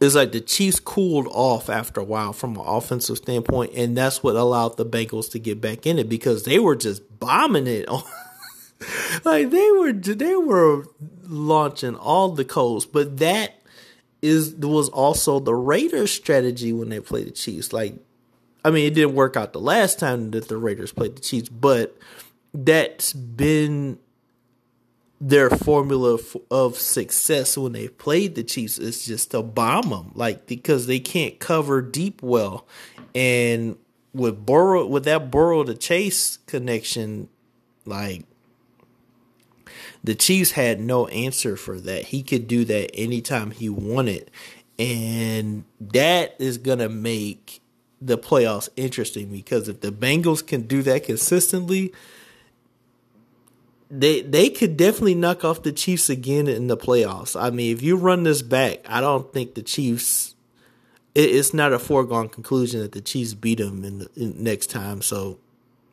[0.00, 4.22] it's like the Chiefs cooled off after a while from an offensive standpoint, and that's
[4.22, 7.88] what allowed the Bengals to get back in it because they were just bombing it.
[9.24, 10.84] like they were, they were
[11.24, 13.58] launching all the codes, but that
[14.22, 17.72] is was also the Raiders' strategy when they played the Chiefs.
[17.72, 17.96] Like,
[18.64, 21.48] I mean, it didn't work out the last time that the Raiders played the Chiefs,
[21.48, 21.96] but
[22.52, 23.98] that's been
[25.20, 26.18] their formula
[26.50, 31.00] of success when they played the Chiefs is just to bomb them, like because they
[31.00, 32.66] can't cover deep well,
[33.14, 33.76] and
[34.12, 37.28] with Burrow with that Burrow to Chase connection,
[37.84, 38.24] like
[40.02, 42.06] the Chiefs had no answer for that.
[42.06, 44.30] He could do that anytime he wanted,
[44.78, 47.60] and that is gonna make
[48.00, 51.92] the playoffs interesting because if the Bengals can do that consistently
[53.90, 57.40] they they could definitely knock off the Chiefs again in the playoffs.
[57.40, 60.34] I mean, if you run this back, I don't think the Chiefs.
[61.14, 64.68] It, it's not a foregone conclusion that the Chiefs beat them in, the, in next
[64.68, 65.00] time.
[65.00, 65.38] So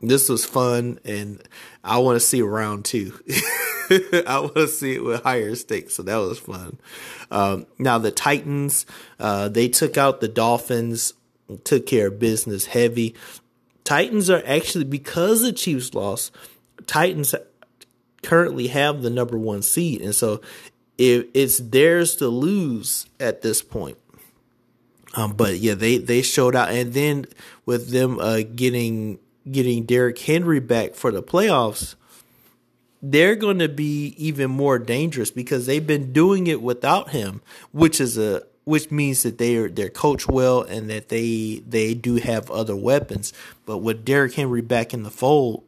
[0.02, 1.41] this was fun, and
[1.84, 3.17] I want to see round two.
[4.28, 5.95] I want to see it with higher stakes.
[5.95, 6.80] So that was fun.
[7.32, 8.86] Um, now the Titans,
[9.19, 11.13] uh, they took out the Dolphins,
[11.63, 13.15] took care of business heavy.
[13.84, 16.36] Titans are actually because the Chiefs lost.
[16.88, 17.36] Titans
[18.24, 20.02] currently have the number one seed.
[20.02, 20.41] And so
[20.98, 23.98] if it's theirs to lose at this point.
[25.15, 26.69] Um, but yeah, they, they showed out.
[26.69, 27.26] And then
[27.65, 29.19] with them uh, getting
[29.50, 31.95] getting Derrick Henry back for the playoffs,
[33.12, 37.41] they're going to be even more dangerous because they've been doing it without him,
[37.72, 42.15] which is a which means that they're they're coached well and that they they do
[42.15, 43.32] have other weapons.
[43.65, 45.63] But with Derrick Henry back in the fold,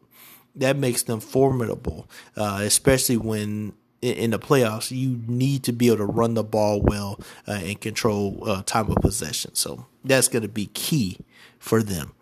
[0.55, 5.97] that makes them formidable, uh, especially when in the playoffs you need to be able
[5.97, 9.53] to run the ball well uh, and control uh, time of possession.
[9.55, 11.17] So that's going to be key
[11.59, 12.13] for them.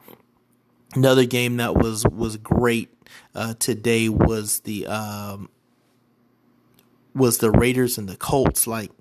[0.96, 2.90] Another game that was was great
[3.34, 5.50] uh, today was the um,
[7.14, 8.66] was the Raiders and the Colts.
[8.66, 8.92] Like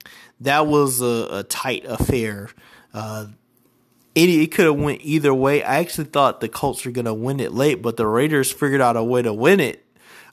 [0.40, 2.50] that was a, a tight affair.
[2.92, 3.26] Uh,
[4.14, 5.62] it, it could have went either way.
[5.62, 8.80] I actually thought the Colts were going to win it late, but the Raiders figured
[8.80, 9.84] out a way to win it.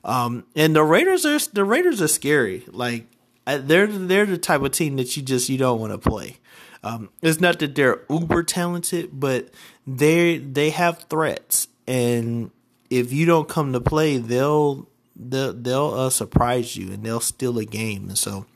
[0.04, 2.64] Um, and the Raiders are the Raiders are scary.
[2.68, 3.06] Like
[3.46, 6.38] they're they're the type of team that you just you don't want to play.
[6.84, 9.50] Um, it's not that they're uber talented, but
[9.86, 12.50] they they have threats, and
[12.90, 17.58] if you don't come to play, they'll they'll, they'll uh, surprise you and they'll steal
[17.58, 18.08] a game.
[18.08, 18.46] And so,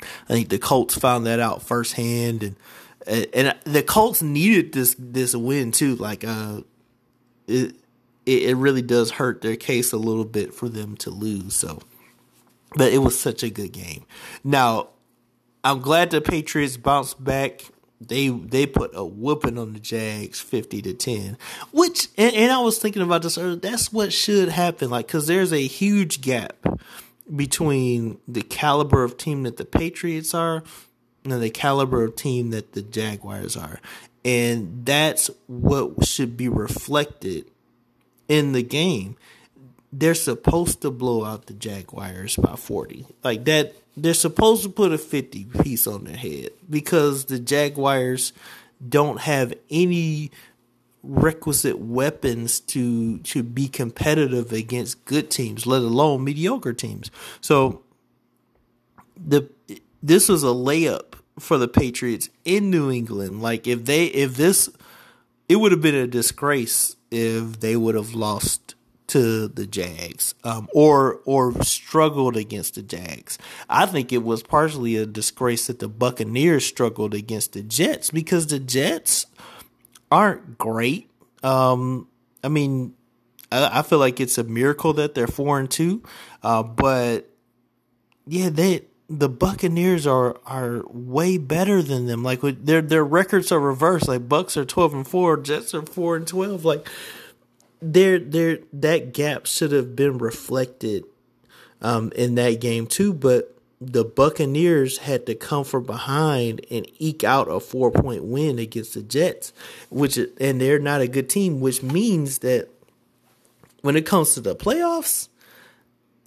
[0.00, 2.56] I think the Colts found that out firsthand, and
[3.34, 5.96] and the Colts needed this this win too.
[5.96, 6.60] Like, uh,
[7.46, 7.74] it
[8.24, 11.54] it really does hurt their case a little bit for them to lose.
[11.54, 11.80] So,
[12.76, 14.04] but it was such a good game.
[14.44, 14.90] Now,
[15.64, 17.64] I'm glad the Patriots bounced back.
[18.08, 21.36] They they put a whooping on the Jags, fifty to ten.
[21.72, 23.56] Which and, and I was thinking about this earlier.
[23.56, 24.90] That's what should happen.
[24.90, 26.66] Like, because there's a huge gap
[27.34, 30.62] between the caliber of team that the Patriots are
[31.24, 33.80] and the caliber of team that the Jaguars are.
[34.24, 37.50] And that's what should be reflected
[38.28, 39.16] in the game.
[39.92, 43.06] They're supposed to blow out the Jaguars by 40.
[43.22, 48.32] Like that, they're supposed to put a 50 piece on their head because the Jaguars
[48.88, 50.30] don't have any
[51.02, 57.10] requisite weapons to to be competitive against good teams, let alone mediocre teams.
[57.40, 57.82] So
[59.16, 59.48] the
[60.02, 63.42] this was a layup for the Patriots in New England.
[63.42, 64.70] Like if they if this
[65.48, 68.74] it would have been a disgrace if they would have lost
[69.08, 73.38] to the Jags um, or or struggled against the Jags.
[73.68, 78.46] I think it was partially a disgrace that the Buccaneers struggled against the Jets because
[78.46, 79.26] the Jets
[80.10, 81.10] aren't great.
[81.42, 82.08] Um,
[82.44, 82.94] I mean,
[83.50, 86.02] I, I, feel like it's a miracle that they're four and two,
[86.42, 87.28] uh, but
[88.26, 92.22] yeah, they the Buccaneers are are way better than them.
[92.22, 94.08] Like their their records are reversed.
[94.08, 96.64] Like Bucs are twelve and four, Jets are four and twelve.
[96.64, 96.88] Like
[97.82, 101.04] there there that gap should have been reflected
[101.80, 107.24] um, in that game too, but the Buccaneers had to come from behind and eke
[107.24, 109.52] out a four point win against the Jets,
[109.90, 112.68] which and they're not a good team, which means that
[113.80, 115.28] when it comes to the playoffs,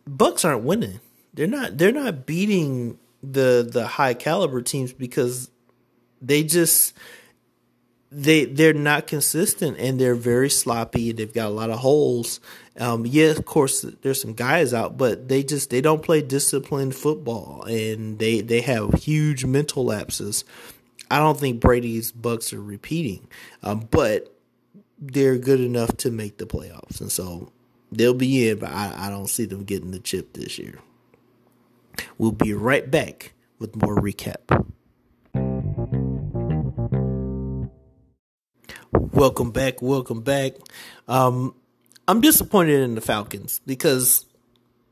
[0.08, 1.00] Bucs aren't winning.
[1.34, 5.50] They're not they're not beating the the high caliber teams because
[6.22, 6.94] they just
[8.12, 12.40] they they're not consistent and they're very sloppy they've got a lot of holes.
[12.78, 16.96] Um, yeah, of course, there's some guys out, but they just they don't play disciplined
[16.96, 20.44] football and they they have huge mental lapses.
[21.10, 23.28] I don't think Brady's Bucs are repeating,
[23.64, 24.36] um, but
[25.00, 27.52] they're good enough to make the playoffs, and so
[27.92, 28.60] they'll be in.
[28.60, 30.80] But I, I don't see them getting the chip this year.
[32.18, 34.66] We'll be right back with more recap.
[38.98, 39.82] Welcome back.
[39.82, 40.54] Welcome back.
[41.08, 41.54] Um,
[42.08, 44.26] I'm disappointed in the Falcons because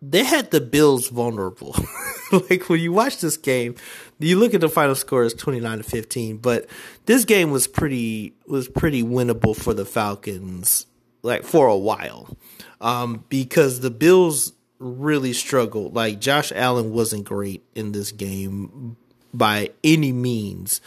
[0.02, 1.76] they had the Bills vulnerable.
[2.50, 3.76] like when you watch this game,
[4.20, 6.68] you look at the final score as 29 to 15, but
[7.06, 10.86] this game was pretty was pretty winnable for the Falcons
[11.22, 12.36] like for a while.
[12.82, 15.96] Um, because the Bills really struggled.
[15.96, 18.98] Like Josh Allen wasn't great in this game
[19.34, 20.82] by any means.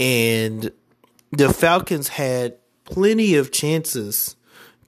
[0.00, 0.72] And
[1.30, 4.36] the Falcons had plenty of chances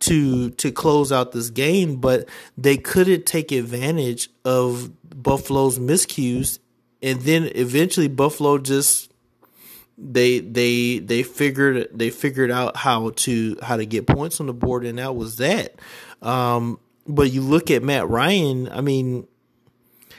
[0.01, 2.29] to to close out this game, but
[2.59, 6.59] they couldn't take advantage of Buffalo's miscues,
[7.03, 9.11] and then eventually Buffalo just
[9.97, 14.53] they they they figured they figured out how to how to get points on the
[14.53, 15.75] board, and that was that.
[16.21, 19.27] Um, but you look at Matt Ryan, I mean,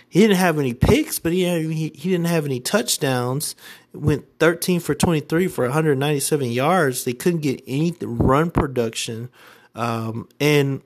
[0.07, 3.55] he didn't have any picks, but he had, he, he didn't have any touchdowns.
[3.95, 7.03] Went 13 for 23 for 197 yards.
[7.03, 9.29] They couldn't get any run production.
[9.73, 10.81] Um, and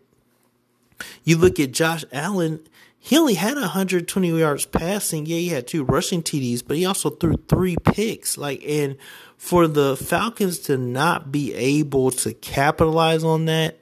[1.23, 2.59] you look at Josh Allen,
[2.99, 5.25] he only had 120 yards passing.
[5.25, 8.37] Yeah, he had two rushing TDs, but he also threw three picks.
[8.37, 8.97] Like, and
[9.37, 13.79] for the Falcons to not be able to capitalize on that,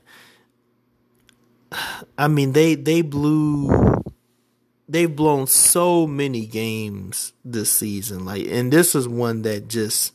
[2.18, 3.97] I mean, they they blew
[4.88, 8.26] they've blown so many games this season.
[8.26, 10.14] Like, and this is one that just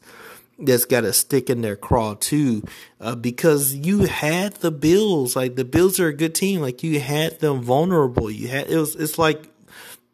[0.59, 2.63] that's got a stick in their craw too,
[3.01, 5.37] uh, because you had the Bills.
[5.37, 6.61] Like the Bills are a good team.
[6.61, 8.31] Like you had them vulnerable.
[8.31, 8.97] You had it was.
[8.97, 9.49] It's like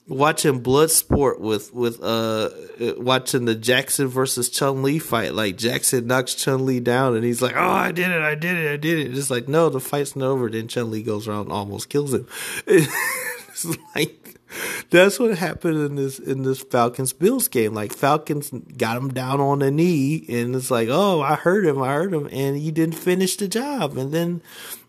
[0.09, 2.49] watching blood sport with with uh
[2.97, 5.35] watching the Jackson versus Chun Li fight.
[5.35, 8.23] Like Jackson knocks Chun Li down, and he's like, "Oh, I did it!
[8.23, 8.73] I did it!
[8.73, 10.49] I did it!" It's like, no, the fight's not over.
[10.49, 12.27] Then Chun Li goes around and almost kills him.
[12.67, 14.38] it's like
[14.91, 17.75] that's what happened in this in this Falcons Bills game.
[17.75, 21.83] Like Falcons got him down on the knee, and it's like, oh, I heard him,
[21.83, 23.97] I heard him, and he didn't finish the job.
[23.97, 24.43] And then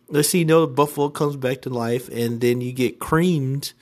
[0.08, 3.74] let's see, you know, Buffalo comes back to life, and then you get creamed,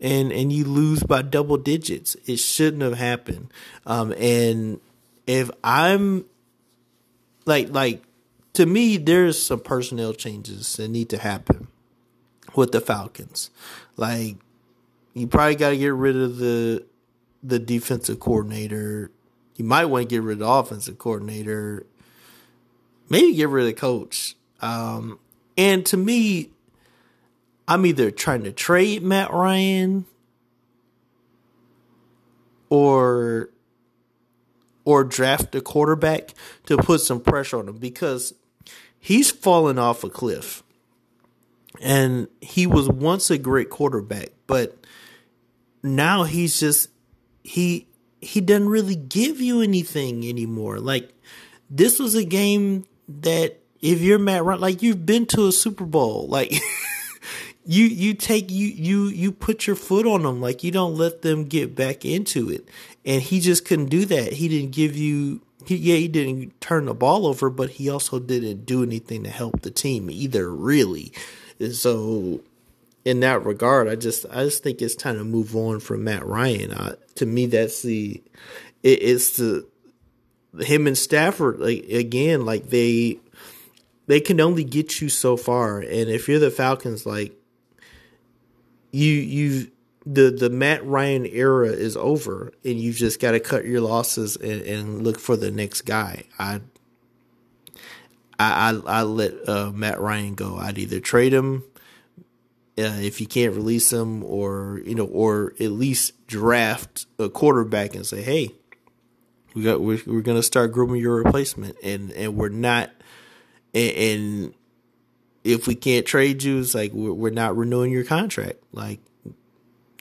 [0.00, 2.16] and and you lose by double digits.
[2.26, 3.52] It shouldn't have happened.
[3.86, 4.80] Um, and
[5.26, 6.24] if I'm
[7.44, 8.02] like like
[8.54, 11.68] to me, there's some personnel changes that need to happen
[12.54, 13.50] with the Falcons.
[13.96, 14.36] Like
[15.16, 16.84] you probably got to get rid of the
[17.42, 19.10] the defensive coordinator.
[19.56, 21.86] You might want to get rid of the offensive coordinator.
[23.08, 24.36] Maybe get rid of the coach.
[24.60, 25.18] Um,
[25.56, 26.50] and to me,
[27.66, 30.04] I'm either trying to trade Matt Ryan
[32.68, 33.48] or
[34.84, 36.34] or draft a quarterback
[36.66, 38.34] to put some pressure on him because
[38.98, 40.62] he's fallen off a cliff.
[41.80, 44.78] And he was once a great quarterback, but
[45.82, 46.90] now he's just
[47.42, 47.86] he
[48.20, 50.78] he doesn't really give you anything anymore.
[50.78, 51.12] Like
[51.70, 55.84] this was a game that if you're Matt Ryan, like you've been to a Super
[55.84, 56.52] Bowl, like
[57.64, 61.22] you you take you you you put your foot on them, like you don't let
[61.22, 62.68] them get back into it.
[63.04, 64.32] And he just couldn't do that.
[64.34, 68.18] He didn't give you he, yeah, he didn't turn the ball over, but he also
[68.18, 71.12] didn't do anything to help the team either, really.
[71.58, 72.40] And so,
[73.06, 76.26] in that regard, I just I just think it's time to move on from Matt
[76.26, 76.72] Ryan.
[76.72, 78.20] Uh, to me, that's the
[78.82, 79.64] it, it's the
[80.58, 83.20] him and Stafford like again like they
[84.08, 87.32] they can only get you so far, and if you're the Falcons, like
[88.90, 89.70] you you
[90.04, 94.34] the the Matt Ryan era is over, and you just got to cut your losses
[94.34, 96.24] and, and, look for the next guy.
[96.40, 96.60] I
[98.36, 100.56] I I, I let uh, Matt Ryan go.
[100.56, 101.62] I'd either trade him
[102.78, 107.94] uh, if you can't release him, or you know, or at least draft a quarterback
[107.94, 108.50] and say, hey.
[109.54, 112.90] We got we're, we're gonna start grooming your replacement, and and we're not,
[113.72, 114.54] and, and
[115.44, 118.58] if we can't trade you, it's like we're, we're not renewing your contract.
[118.72, 119.00] Like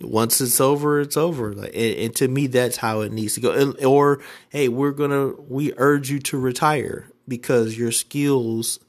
[0.01, 1.53] once it's over, it's over.
[1.53, 3.73] Like, and, and, to me, that's how it needs to go.
[3.85, 8.79] Or, hey, we're gonna we urge you to retire because your skills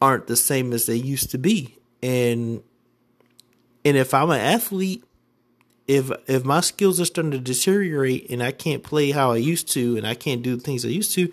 [0.00, 1.78] aren't the same as they used to be.
[2.02, 2.62] And
[3.86, 5.04] and if I'm an athlete,
[5.86, 9.68] if if my skills are starting to deteriorate and I can't play how I used
[9.74, 11.32] to, and I can't do the things I used to,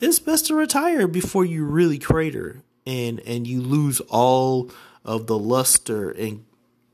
[0.00, 4.70] it's best to retire before you really crater and and you lose all
[5.04, 6.44] of the luster and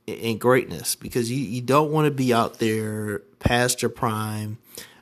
[0.09, 4.57] and greatness because you, you don't want to be out there past your prime,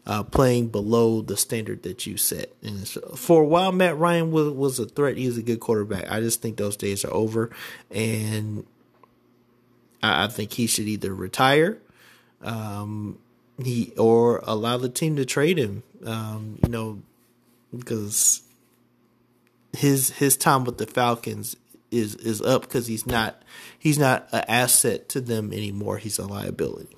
[0.04, 2.52] uh, playing below the standard that you set.
[2.60, 5.16] And for a while, Matt Ryan was was a threat.
[5.16, 6.10] He was a good quarterback.
[6.10, 7.50] I just think those days are over,
[7.88, 8.66] and
[10.02, 11.78] I, I think he should either retire,
[12.42, 13.18] um,
[13.62, 15.82] he or allow the team to trade him.
[16.04, 17.02] Um, you know,
[17.76, 18.42] because
[19.76, 21.56] his his time with the Falcons
[21.90, 23.42] is is up because he's not
[23.78, 25.98] he's not an asset to them anymore.
[25.98, 26.96] He's a liability.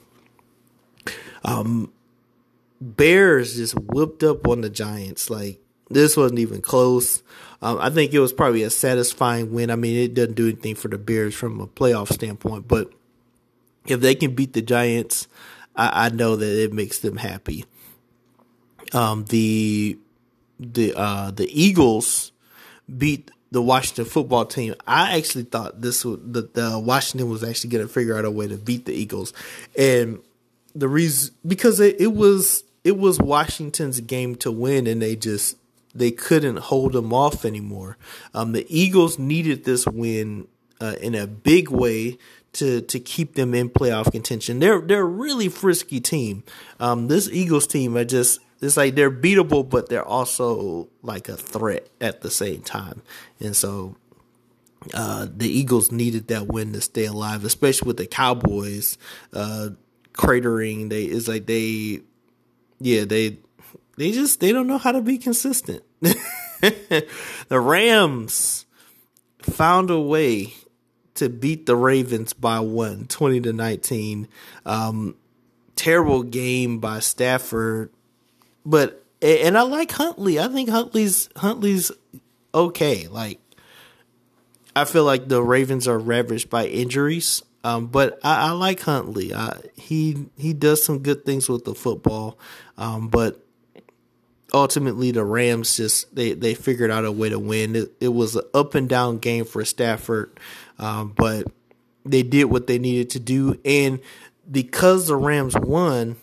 [1.44, 1.92] Um,
[2.80, 5.28] Bears just whipped up on the Giants.
[5.28, 5.60] Like
[5.94, 7.22] this wasn't even close.
[7.62, 9.70] Um, I think it was probably a satisfying win.
[9.70, 12.92] I mean, it doesn't do anything for the Bears from a playoff standpoint, but
[13.86, 15.28] if they can beat the Giants,
[15.74, 17.64] I, I know that it makes them happy.
[18.92, 19.98] Um, the
[20.60, 22.32] the uh, the Eagles
[22.98, 24.74] beat the Washington football team.
[24.86, 28.30] I actually thought this was the, the Washington was actually going to figure out a
[28.30, 29.32] way to beat the Eagles,
[29.76, 30.20] and
[30.74, 35.56] the reason because it, it was it was Washington's game to win, and they just
[35.94, 37.96] they couldn't hold them off anymore.
[38.32, 40.48] Um, the Eagles needed this win
[40.80, 42.18] uh, in a big way
[42.54, 44.58] to to keep them in playoff contention.
[44.58, 46.44] They're they're a really frisky team.
[46.80, 51.36] Um, this Eagles team, I just it's like they're beatable, but they're also like a
[51.36, 53.02] threat at the same time.
[53.40, 53.96] And so
[54.92, 58.98] uh, the Eagles needed that win to stay alive, especially with the Cowboys
[59.32, 59.70] uh,
[60.12, 60.90] cratering.
[60.90, 62.00] They it's like they,
[62.80, 63.38] yeah, they
[63.96, 65.82] they just they don't know how to be consistent.
[66.00, 67.06] the
[67.50, 68.66] Rams
[69.40, 70.54] found a way
[71.14, 74.28] to beat the Ravens by one, 20 to 19.
[74.66, 75.16] Um,
[75.76, 77.90] terrible game by Stafford
[78.64, 80.38] but and I like Huntley.
[80.38, 81.92] I think Huntley's Huntley's
[82.54, 83.06] okay.
[83.08, 83.40] Like
[84.74, 87.42] I feel like the Ravens are ravaged by injuries.
[87.62, 89.32] Um, but I, I, like Huntley.
[89.32, 92.38] I, he he does some good things with the football.
[92.76, 93.43] Um, but
[94.54, 97.76] ultimately, the Rams just they they figured out a way to win.
[97.76, 100.38] It, it was an up and down game for Stafford,
[100.78, 101.46] um, but
[102.04, 104.00] they did what they needed to do, and
[104.50, 106.16] because the Rams won,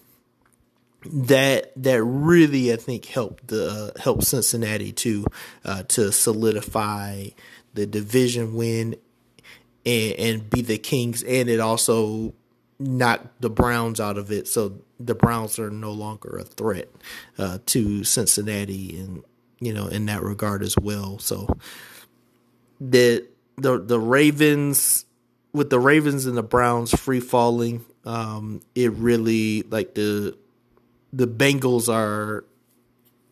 [1.06, 5.26] that that really I think helped the uh, helped Cincinnati to
[5.66, 7.28] uh, to solidify
[7.74, 8.96] the division win
[9.86, 12.34] and, and be the Kings, and it also
[12.80, 16.90] knocked the Browns out of it, so the Browns are no longer a threat
[17.38, 19.24] uh, to Cincinnati, and
[19.60, 21.20] you know in that regard as well.
[21.20, 21.58] So
[22.80, 23.28] the
[23.58, 25.06] the the Ravens
[25.54, 30.38] with the Ravens and the Browns free falling, um, it really like the
[31.14, 32.46] the Bengals are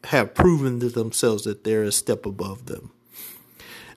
[0.06, 2.92] have proven to themselves that they're a step above them.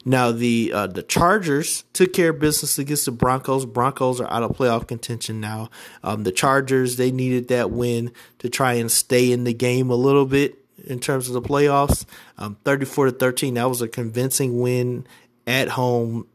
[0.05, 3.67] Now the uh, the Chargers took care of business against the Broncos.
[3.67, 5.71] Broncos are out of playoff contention now.
[6.03, 9.95] Um, the Chargers they needed that win to try and stay in the game a
[9.95, 12.05] little bit in terms of the playoffs.
[12.39, 15.07] Um, Thirty four to thirteen, that was a convincing win
[15.47, 16.27] at home.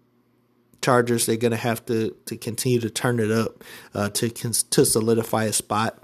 [0.80, 3.64] Chargers they're going to have to to continue to turn it up
[3.94, 6.02] uh, to to solidify a spot.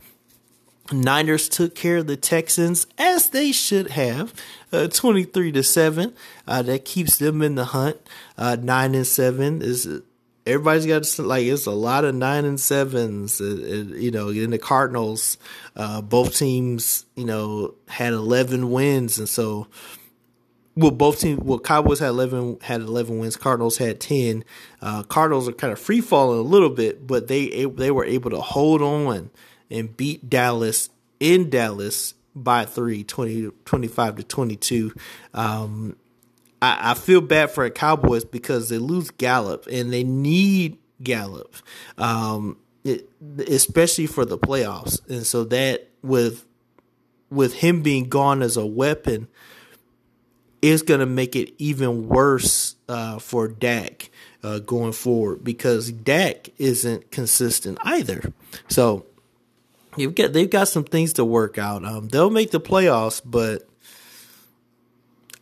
[0.92, 4.34] Niners took care of the Texans as they should have,
[4.72, 6.14] uh, twenty three to seven.
[6.48, 7.98] Uh, that keeps them in the hunt.
[8.38, 9.88] Uh, nine and seven is
[10.46, 13.40] everybody's got like it's a lot of nine and sevens.
[13.40, 15.38] It, it, you know, in the Cardinals,
[15.76, 19.68] uh, both teams, you know, had eleven wins, and so
[20.76, 21.40] well, both teams.
[21.40, 23.38] Well, Cowboys had eleven had eleven wins.
[23.38, 24.44] Cardinals had ten.
[24.82, 28.32] Uh, Cardinals are kind of free falling a little bit, but they they were able
[28.32, 29.30] to hold on
[29.70, 30.90] and beat Dallas
[31.20, 34.94] in Dallas by three, 20, 25 to twenty two.
[35.34, 35.96] Um,
[36.62, 41.56] I, I feel bad for the Cowboys because they lose Gallup and they need Gallup,
[41.98, 43.10] um, it,
[43.48, 45.00] especially for the playoffs.
[45.10, 46.46] And so that with
[47.30, 49.28] with him being gone as a weapon
[50.62, 54.10] is going to make it even worse uh, for Dak
[54.44, 58.32] uh, going forward because Dak isn't consistent either.
[58.70, 59.06] So
[59.98, 61.84] you've got they've got some things to work out.
[61.86, 63.68] Um, they'll make the playoffs, but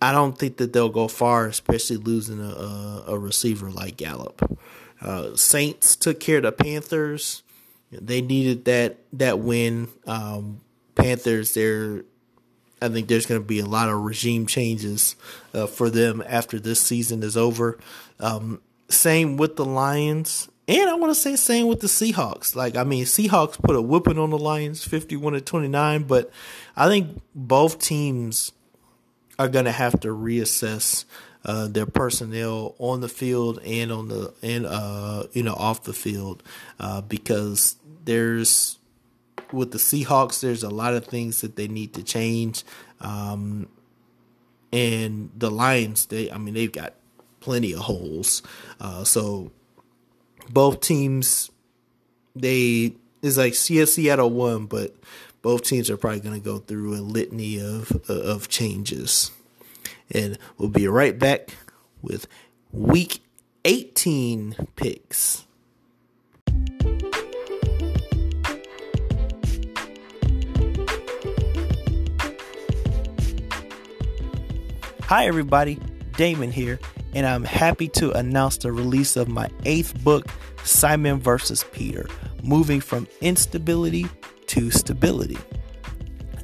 [0.01, 4.59] I don't think that they'll go far, especially losing a, a, a receiver like Gallup.
[4.99, 7.43] Uh, Saints took care of the Panthers.
[7.91, 9.89] They needed that that win.
[10.05, 10.61] Um,
[10.95, 12.03] Panthers, they're
[12.81, 15.15] I think there's going to be a lot of regime changes
[15.53, 17.77] uh, for them after this season is over.
[18.19, 20.49] Um, same with the Lions,
[20.79, 22.55] and I want to say same with the Seahawks.
[22.55, 26.31] Like I mean, Seahawks put a whooping on the Lions, fifty-one to twenty-nine, but
[26.75, 28.51] I think both teams
[29.37, 31.05] are going to have to reassess
[31.43, 35.93] uh, their personnel on the field and on the and uh, you know off the
[35.93, 36.43] field
[36.79, 38.77] uh, because there's
[39.51, 42.63] with the Seahawks there's a lot of things that they need to change
[42.99, 43.67] um,
[44.71, 46.93] and the Lions they I mean they've got
[47.39, 48.43] plenty of holes
[48.79, 49.51] uh, so
[50.53, 51.49] both teams
[52.35, 54.95] they is like Seattle won but
[55.41, 59.31] both teams are probably going to go through a litany of uh, of changes.
[60.11, 61.55] And we'll be right back
[62.01, 62.27] with
[62.71, 63.21] week
[63.65, 65.45] 18 picks.
[75.03, 75.79] Hi, everybody.
[76.15, 76.79] Damon here,
[77.13, 80.27] and I'm happy to announce the release of my eighth book,
[80.63, 82.07] Simon versus Peter
[82.43, 84.07] Moving from Instability
[84.47, 85.37] to stability.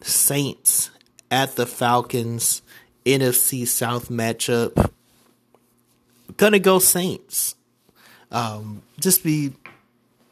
[0.01, 0.91] Saints
[1.31, 2.63] at the Falcons,
[3.05, 4.91] NFC South matchup.
[6.37, 7.55] Gonna go Saints.
[8.31, 9.53] Um, just be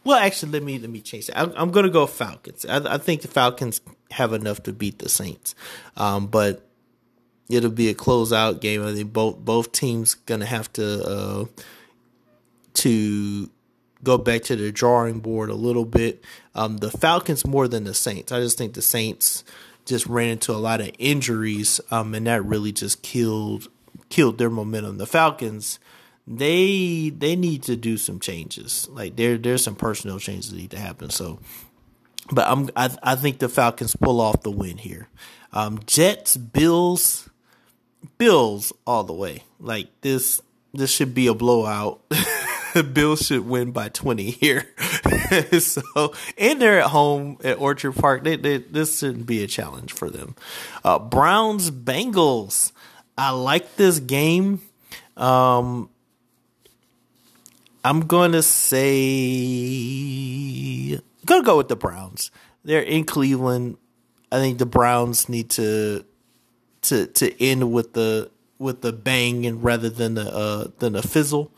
[0.04, 0.18] well.
[0.18, 1.38] Actually, let me let me change that.
[1.38, 2.64] I'm, I'm gonna go Falcons.
[2.64, 5.54] I, I, think the Falcons have enough to beat the Saints,
[5.96, 6.66] um, but
[7.50, 8.82] it'll be a closeout game.
[8.82, 11.44] I think both both teams gonna have to uh,
[12.74, 13.50] to
[14.02, 16.24] go back to the drawing board a little bit.
[16.54, 18.32] Um, the Falcons more than the Saints.
[18.32, 19.44] I just think the Saints
[19.84, 23.68] just ran into a lot of injuries, um, and that really just killed
[24.08, 24.98] killed their momentum.
[24.98, 25.78] The Falcons,
[26.26, 28.88] they they need to do some changes.
[28.90, 31.10] Like there there's some personnel changes that need to happen.
[31.10, 31.40] So,
[32.30, 35.08] but I'm I I think the Falcons pull off the win here.
[35.52, 37.28] Um, Jets, Bills,
[38.18, 39.44] Bills all the way.
[39.58, 40.40] Like this
[40.72, 42.00] this should be a blowout.
[42.92, 44.66] Bills should win by 20 here.
[45.60, 48.24] so, and they're at home at Orchard Park.
[48.24, 50.34] They, they, this shouldn't be a challenge for them.
[50.84, 52.72] Uh, Browns, Bengals.
[53.16, 54.62] I like this game.
[55.16, 55.90] Um,
[57.84, 58.88] I'm going to say,
[61.26, 62.30] going to go with the Browns.
[62.64, 63.76] They're in Cleveland.
[64.32, 66.04] I think the Browns need to
[66.82, 71.02] to to end with the with the bang and rather than the uh, than the
[71.02, 71.50] fizzle,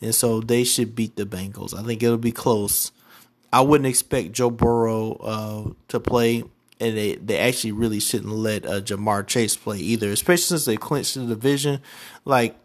[0.00, 1.78] and so they should beat the Bengals.
[1.78, 2.92] I think it'll be close.
[3.52, 6.44] I wouldn't expect Joe Burrow uh, to play,
[6.78, 10.76] and they, they actually really shouldn't let uh, Ja'Marr Chase play either, especially since they
[10.76, 11.80] clinched the division.
[12.24, 12.56] Like,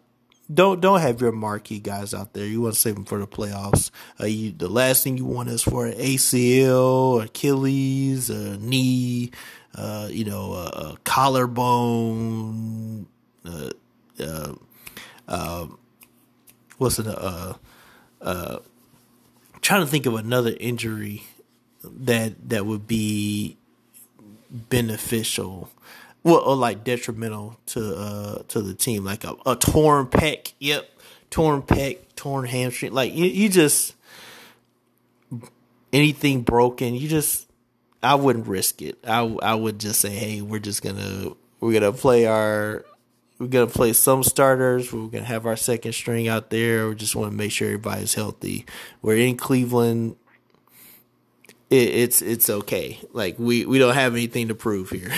[0.52, 2.46] don't don't have your marquee guys out there.
[2.46, 3.90] You want to save them for the playoffs.
[4.20, 9.32] Uh, you, the last thing you want is for an ACL, Achilles, a knee,
[9.74, 13.06] uh, you know, a, a collarbone.
[13.44, 13.70] Uh,
[14.20, 14.54] uh,
[15.28, 15.66] uh,
[16.78, 17.06] what's it?
[17.06, 17.54] Uh,
[18.20, 18.58] uh,
[19.60, 21.24] trying to think of another injury
[21.82, 23.56] that that would be
[24.50, 25.70] beneficial
[26.22, 30.88] well or like detrimental to uh to the team like a, a torn pec yep
[31.30, 33.94] torn pec torn hamstring like you, you just
[35.92, 37.48] anything broken you just
[38.02, 41.92] i wouldn't risk it i i would just say hey we're just gonna we're gonna
[41.92, 42.84] play our
[43.38, 44.92] we're gonna play some starters.
[44.92, 46.88] We're gonna have our second string out there.
[46.88, 48.64] We just want to make sure everybody's healthy.
[49.02, 50.16] We're in Cleveland.
[51.68, 52.98] It, it's it's okay.
[53.12, 55.12] Like we we don't have anything to prove here.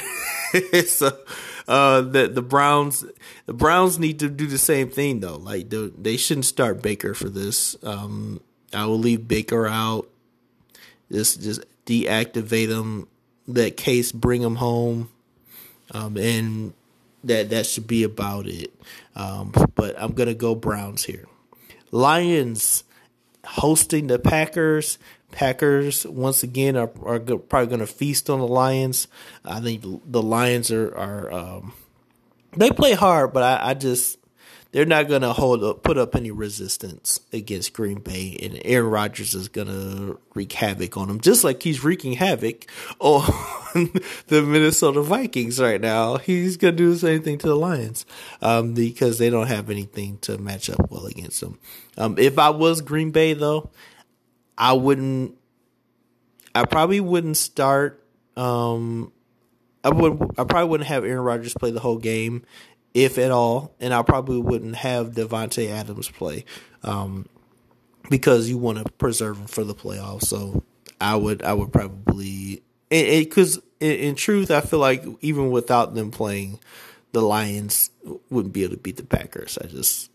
[0.87, 1.17] so
[1.69, 3.05] uh, the the Browns
[3.47, 5.37] the Browns need to do the same thing though.
[5.37, 7.77] Like they, they shouldn't start Baker for this.
[7.85, 8.41] Um,
[8.73, 10.09] I will leave Baker out.
[11.13, 13.07] Just just deactivate him.
[13.47, 15.09] That case, bring him home.
[15.93, 16.75] Um, and
[17.25, 18.73] that that should be about it.
[19.15, 21.27] Um, but I'm gonna go Browns here.
[21.91, 22.85] Lions
[23.45, 24.99] hosting the Packers.
[25.31, 29.09] Packers once again are, are probably going to feast on the Lions.
[29.45, 31.73] I think the Lions are are um,
[32.57, 34.18] they play hard, but I, I just
[34.71, 38.91] they're not going to hold up, put up any resistance against Green Bay, and Aaron
[38.91, 42.67] Rodgers is going to wreak havoc on them, just like he's wreaking havoc
[43.01, 43.23] on
[44.27, 46.19] the Minnesota Vikings right now.
[46.19, 48.05] He's going to do the same thing to the Lions
[48.43, 51.59] um, because they don't have anything to match up well against them.
[51.97, 53.71] Um, if I was Green Bay, though,
[54.59, 55.35] I wouldn't.
[56.55, 58.05] I probably wouldn't start.
[58.37, 59.13] Um,
[59.83, 60.21] I would.
[60.37, 62.45] I probably wouldn't have Aaron Rodgers play the whole game
[62.95, 66.45] if at all, and I probably wouldn't have Davante Adams play
[66.83, 67.27] um,
[68.11, 70.25] because you want to preserve him for the playoffs.
[70.25, 70.65] So
[71.01, 76.11] I would I would probably because in, in, truth I feel like even without them
[76.11, 76.59] playing,
[77.13, 77.91] the Lions
[78.31, 79.59] wouldn't be able to beat the Packers.
[79.59, 80.11] I just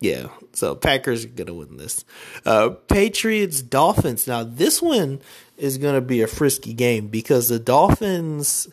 [0.00, 2.04] yeah, so Packers are gonna win this.
[2.44, 4.26] Uh, Patriots Dolphins.
[4.26, 5.20] Now this one
[5.56, 8.68] is gonna be a frisky game because the Dolphins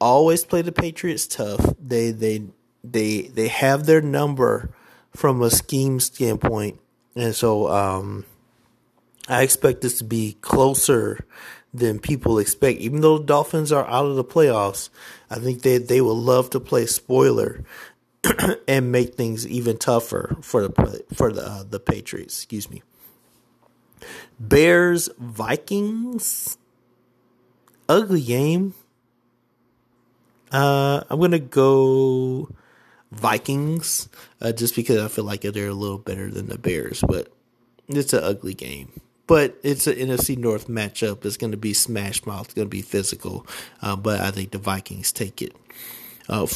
[0.00, 1.74] always play the Patriots tough.
[1.80, 2.44] They they
[2.82, 4.74] they they have their number
[5.14, 6.80] from a scheme standpoint,
[7.14, 8.24] and so um,
[9.28, 11.24] I expect this to be closer
[11.72, 12.80] than people expect.
[12.80, 14.90] Even though the Dolphins are out of the playoffs,
[15.30, 17.64] I think they they will love to play spoiler
[18.68, 22.38] and make things even tougher for the for the uh, the Patriots.
[22.38, 22.82] Excuse me.
[24.38, 26.56] Bears Vikings
[27.88, 28.74] ugly game.
[30.52, 32.48] Uh, I'm gonna go
[33.12, 34.08] Vikings,
[34.40, 37.32] uh, just because I feel like they're a little better than the Bears, but
[37.88, 39.00] it's an ugly game.
[39.26, 41.24] But it's an NFC North matchup.
[41.24, 42.46] It's going to be smash mouth.
[42.46, 43.46] It's going to be physical.
[43.80, 45.54] Uh, but I think the Vikings take it.
[46.28, 46.48] Uh,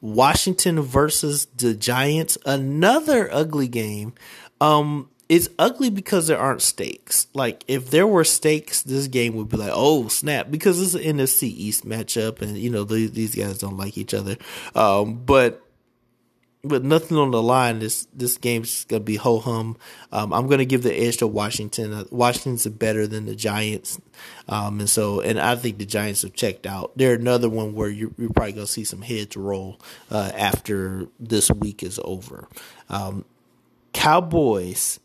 [0.00, 4.14] Washington versus the Giants, another ugly game.
[4.62, 7.26] Um, it's ugly because there aren't stakes.
[7.34, 11.18] Like if there were stakes, this game would be like, oh snap, because it's an
[11.18, 14.36] NFC East matchup, and you know these, these guys don't like each other.
[14.74, 15.62] Um, but
[16.64, 17.80] but nothing on the line.
[17.80, 19.76] This this game's gonna be ho hum.
[20.12, 21.92] Um, I'm gonna give the edge to Washington.
[21.92, 24.00] Uh, Washington's better than the Giants,
[24.48, 26.92] um, and so and I think the Giants have checked out.
[26.96, 31.50] They're another one where you, are probably gonna see some heads roll uh, after this
[31.50, 32.48] week is over.
[32.88, 33.24] Um,
[33.92, 35.00] Cowboys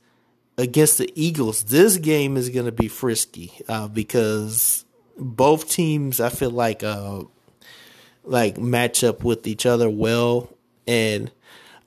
[0.58, 4.86] against the Eagles, this game is going to be frisky uh, because
[5.18, 7.24] both teams, I feel like, uh,
[8.24, 10.50] like match up with each other well,
[10.86, 11.32] and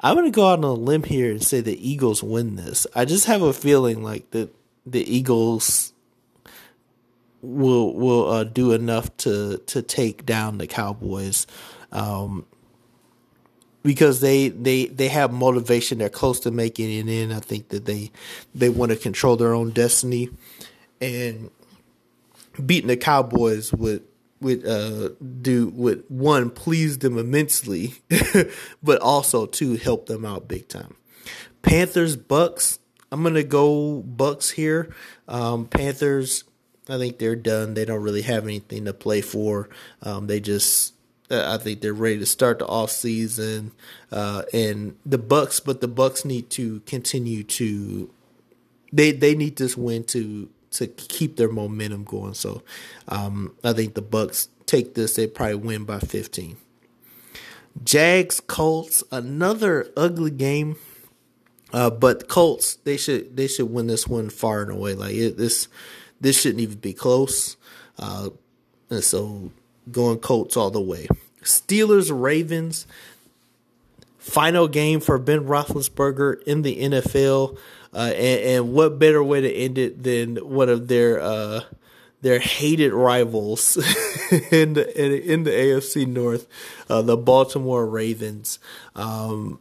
[0.01, 2.87] I'm going to go out on a limb here and say the Eagles win this.
[2.95, 4.55] I just have a feeling like that
[4.87, 5.93] the Eagles
[7.43, 11.47] will will uh, do enough to to take down the Cowboys.
[11.93, 12.47] Um,
[13.83, 15.99] because they they they have motivation.
[15.99, 17.33] They're close to making it in.
[17.33, 18.11] I think that they
[18.55, 20.31] they want to control their own destiny,
[21.01, 21.51] and
[22.64, 24.05] beating the Cowboys would
[24.41, 25.11] would uh,
[25.41, 27.95] do would one please them immensely,
[28.83, 30.97] but also to help them out big time.
[31.62, 32.78] Panthers Bucs.
[33.12, 34.95] I'm gonna go Bucs here.
[35.26, 36.45] Um, Panthers.
[36.89, 37.74] I think they're done.
[37.74, 39.68] They don't really have anything to play for.
[40.03, 40.95] Um, they just
[41.31, 43.72] I think they're ready to start the off season,
[44.11, 45.64] uh, and the Bucs.
[45.64, 48.11] But the Bucs need to continue to
[48.93, 52.35] they they need this win to to keep their momentum going.
[52.35, 52.62] So
[53.09, 55.14] um, I think the Bucs take this.
[55.14, 56.57] They probably win by 15.
[57.85, 60.76] Jags Colts another ugly game.
[61.72, 64.95] Uh, but Colts they should they should win this one far and away.
[64.95, 65.68] Like it, this
[66.20, 67.57] this shouldn't even be close.
[67.99, 68.31] Uh,
[68.89, 69.53] and so
[69.93, 71.09] going Colts all the way.
[71.43, 72.86] Steelers Ravens
[74.20, 77.59] final game for Ben Roethlisberger in the NFL.
[77.93, 81.62] Uh, and, and, what better way to end it than one of their uh,
[82.20, 83.76] their hated rivals
[84.53, 86.47] in the in, the AFC North,
[86.88, 88.61] uh, the Baltimore Ravens.
[88.95, 89.59] Um,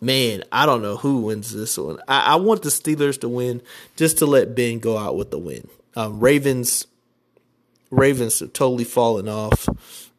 [0.00, 1.98] man, I don't know who wins this one.
[2.08, 3.60] I, I, want the Steelers to win
[3.96, 5.68] just to let Ben go out with the win.
[5.94, 6.86] Um, Ravens,
[7.90, 9.68] Ravens have totally fallen off,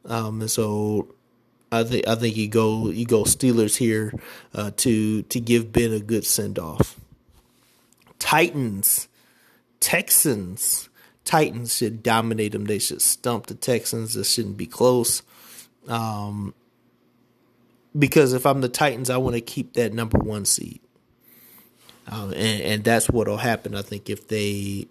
[0.06, 1.14] um, and so
[1.72, 4.14] I think I think you go you go Steelers here
[4.54, 7.00] uh, to to give Ben a good send off.
[8.20, 9.08] Titans,
[9.80, 10.90] Texans,
[11.26, 12.66] Titans should dominate them.
[12.66, 14.14] They should stump the Texans.
[14.14, 15.22] This shouldn't be close.
[15.88, 16.54] Um,
[17.98, 20.80] because if I'm the Titans, I want to keep that number one seed,
[22.08, 23.76] um, and, and that's what'll happen.
[23.76, 24.88] I think if they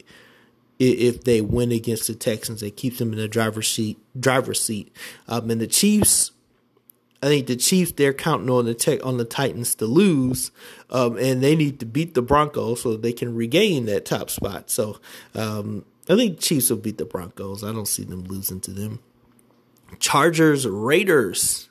[0.79, 3.99] if they win against the Texans, it keeps them in the driver's seat.
[4.18, 4.95] Driver's seat,
[5.29, 6.33] um, and the Chiefs
[7.22, 10.51] I think the Chiefs they're counting on the tech on the Titans to lose,
[10.91, 14.70] um, and they need to beat the Broncos so they can regain that top spot.
[14.70, 15.01] So
[15.35, 17.64] um, I think Chiefs will beat the Broncos.
[17.64, 19.01] I don't see them losing to them.
[19.99, 21.68] Chargers Raiders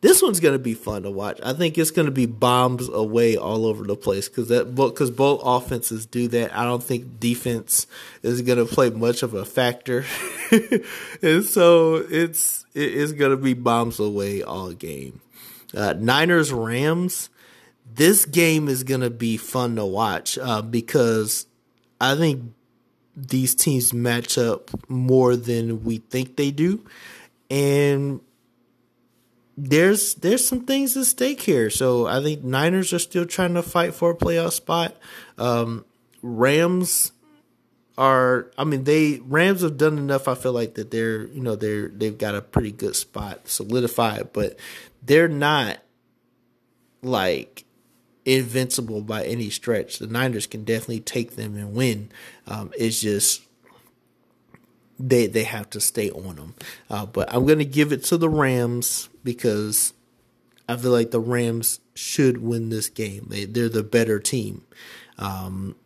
[0.00, 1.40] this one's going to be fun to watch.
[1.42, 5.10] I think it's going to be bombs away all over the place because that because
[5.10, 6.56] both offenses do that.
[6.56, 7.86] I don't think defense
[8.22, 10.04] is going to play much of a factor,
[11.22, 15.20] and so it's it's going to be bombs away all game.
[15.74, 17.30] Uh, Niners Rams.
[17.90, 21.46] This game is going to be fun to watch uh, because
[22.00, 22.52] I think
[23.16, 26.84] these teams match up more than we think they do,
[27.50, 28.20] and
[29.60, 31.68] there's there's some things at stake here.
[31.68, 34.96] So I think Niners are still trying to fight for a playoff spot.
[35.36, 35.84] Um,
[36.22, 37.12] Rams
[37.96, 41.56] are I mean they Rams have done enough I feel like that they're you know
[41.56, 44.56] they're they've got a pretty good spot solidified but
[45.02, 45.78] they're not
[47.02, 47.64] like
[48.24, 49.98] invincible by any stretch.
[49.98, 52.10] The Niners can definitely take them and win.
[52.46, 53.42] Um, it's just
[54.98, 56.54] they they have to stay on them.
[56.90, 59.92] Uh, but I'm going to give it to the Rams because
[60.68, 63.26] I feel like the Rams should win this game.
[63.30, 64.62] They they're the better team,
[65.18, 65.76] um,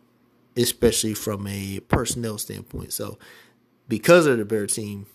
[0.57, 2.93] especially from a personnel standpoint.
[2.93, 3.17] So
[3.87, 5.07] because they're the better team,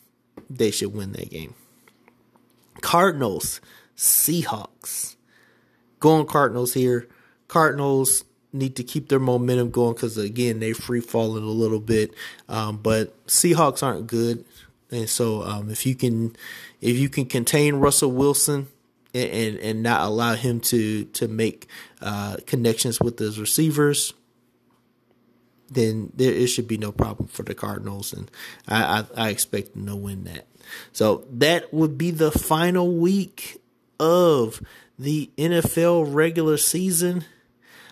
[0.49, 1.55] they should win that game.
[2.81, 3.61] Cardinals,
[3.97, 5.17] Seahawks.
[6.01, 7.09] Going Cardinals here.
[7.49, 8.23] Cardinals
[8.53, 12.13] need to keep their momentum going because again they free falling a little bit.
[12.49, 14.45] Um, but Seahawks aren't good,
[14.91, 16.37] and so um, if you can
[16.81, 18.69] if you can contain Russell Wilson
[19.15, 21.69] and and, and not allow him to to make
[22.01, 24.15] uh, connections with his receivers.
[25.71, 28.31] Then there it should be no problem for the Cardinals, and
[28.67, 30.47] I, I, I expect them to win that.
[30.93, 33.61] So that would be the final week
[34.01, 34.63] of
[34.99, 37.27] the NFL regular season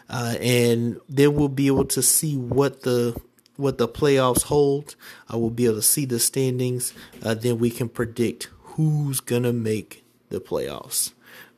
[0.09, 3.21] uh, and then we'll be able to see what the
[3.57, 4.97] what the playoffs hold.
[5.29, 6.93] I will be able to see the standings.
[7.23, 11.13] Uh, then we can predict who's gonna make the playoffs.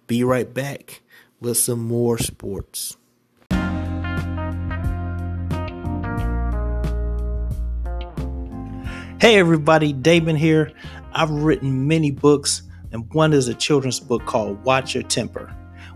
[0.07, 1.03] Be right back
[1.41, 2.97] with some more sports.
[9.21, 10.73] Hey everybody, Damon here.
[11.13, 15.53] I've written many books, and one is a children's book called Watch Your Temper.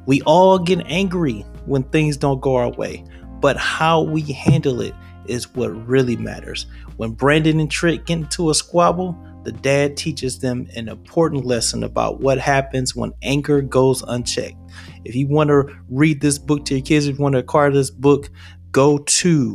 [0.07, 3.05] We all get angry when things don't go our way,
[3.41, 4.95] but how we handle it
[5.27, 6.67] is what really matters.
[6.97, 11.85] When Brandon and Trick get into a squabble, the dad teaches them an important lesson
[11.85, 14.57] about what happens when anger goes unchecked.
[15.05, 17.71] If you want to read this book to your kids, if you want to acquire
[17.71, 18.31] this book,
[18.71, 19.55] go to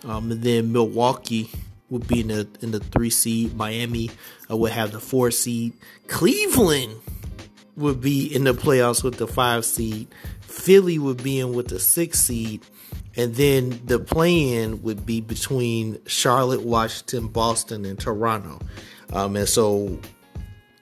[0.06, 1.50] um, and then Milwaukee
[1.90, 3.56] would be in the in the three seed.
[3.56, 4.10] Miami
[4.50, 5.74] uh, would have the four seed.
[6.08, 6.96] Cleveland
[7.76, 10.08] would be in the playoffs with the five seed.
[10.42, 12.62] Philly would be in with the six seed.
[13.16, 18.60] And then the plan would be between Charlotte, Washington, Boston, and Toronto.
[19.12, 20.00] Um, and so,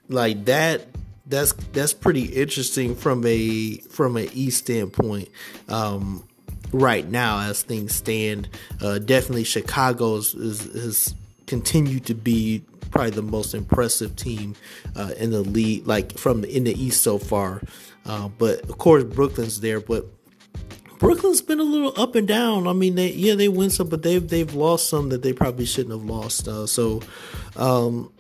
[0.09, 0.85] like that,
[1.27, 5.29] that's that's pretty interesting from a from an East standpoint.
[5.67, 6.23] Um,
[6.71, 8.49] right now, as things stand,
[8.81, 11.15] uh, definitely Chicago is, is, is
[11.47, 14.55] continued to be probably the most impressive team
[14.95, 17.61] uh, in the league, like from the, in the East so far.
[18.05, 19.79] Uh, but of course, Brooklyn's there.
[19.79, 20.05] But
[20.99, 22.67] Brooklyn's been a little up and down.
[22.67, 25.65] I mean, they yeah they win some, but they've they've lost some that they probably
[25.65, 26.47] shouldn't have lost.
[26.47, 27.01] Uh, so,
[27.55, 28.11] um,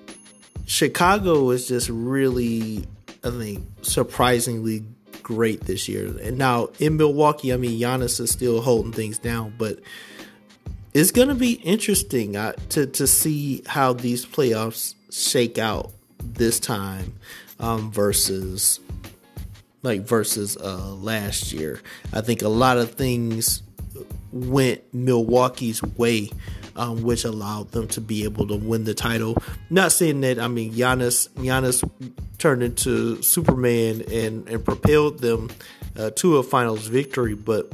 [0.65, 2.85] Chicago is just really,
[3.25, 4.85] I think, surprisingly
[5.23, 6.15] great this year.
[6.21, 9.79] And now in Milwaukee, I mean, Giannis is still holding things down, but
[10.93, 16.59] it's going to be interesting uh, to to see how these playoffs shake out this
[16.59, 17.15] time
[17.59, 18.79] um, versus
[19.81, 21.81] like versus uh, last year.
[22.13, 23.63] I think a lot of things
[24.31, 26.29] went Milwaukee's way,
[26.75, 29.37] um, which allowed them to be able to win the title.
[29.69, 31.87] Not saying that I mean Giannis Giannis
[32.37, 35.49] turned into Superman and and propelled them
[35.97, 37.71] uh, to a finals victory, but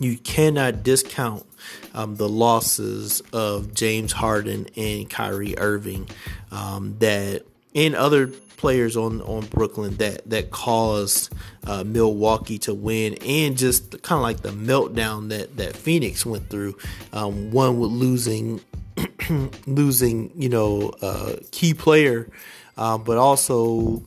[0.00, 1.46] you cannot discount
[1.94, 6.08] um, the losses of James Harden and Kyrie Irving
[6.50, 7.44] um, that
[7.74, 8.28] and other
[8.64, 11.32] players on on Brooklyn that that caused
[11.66, 16.48] uh, Milwaukee to win, and just kind of like the meltdown that that Phoenix went
[16.48, 16.76] through.
[17.12, 18.60] Um, one with losing
[19.66, 22.30] losing you know uh, key player,
[22.78, 24.06] uh, but also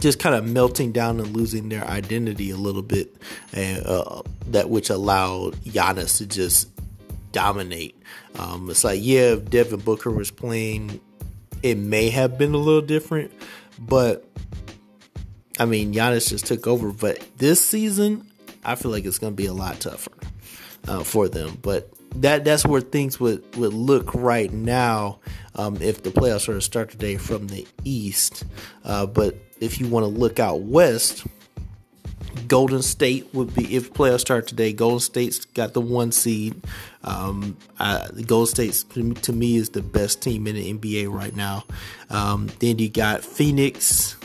[0.00, 3.16] just kind of melting down and losing their identity a little bit,
[3.52, 6.68] and uh, that which allowed Giannis to just
[7.32, 7.98] dominate.
[8.38, 11.00] Um, it's like yeah, if Devin Booker was playing
[11.62, 13.32] it may have been a little different,
[13.78, 14.24] but
[15.58, 16.92] I mean, Giannis just took over.
[16.92, 18.30] But this season,
[18.64, 20.12] I feel like it's going to be a lot tougher
[20.86, 21.58] uh, for them.
[21.62, 25.20] But that that's where things would, would look right now
[25.54, 28.44] um, if the playoffs were to start today from the East.
[28.84, 31.26] Uh, but if you want to look out west,
[32.48, 34.72] Golden State would be if playoffs start today.
[34.72, 36.60] Golden State's got the one seed.
[37.02, 38.84] Um, I, Golden State
[39.22, 41.64] to me is the best team in the NBA right now.
[42.10, 44.16] Um, then you got Phoenix,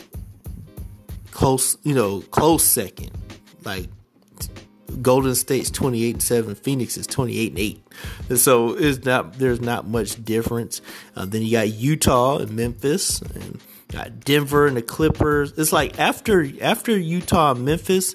[1.30, 3.10] close, you know, close second.
[3.64, 3.88] Like
[5.00, 7.86] Golden State's 28 7, Phoenix is 28 8.
[8.28, 10.80] And so it's not there's not much difference.
[11.16, 13.60] Uh, then you got Utah and Memphis and
[13.92, 15.52] got Denver and the Clippers.
[15.56, 18.14] It's like after after Utah and Memphis,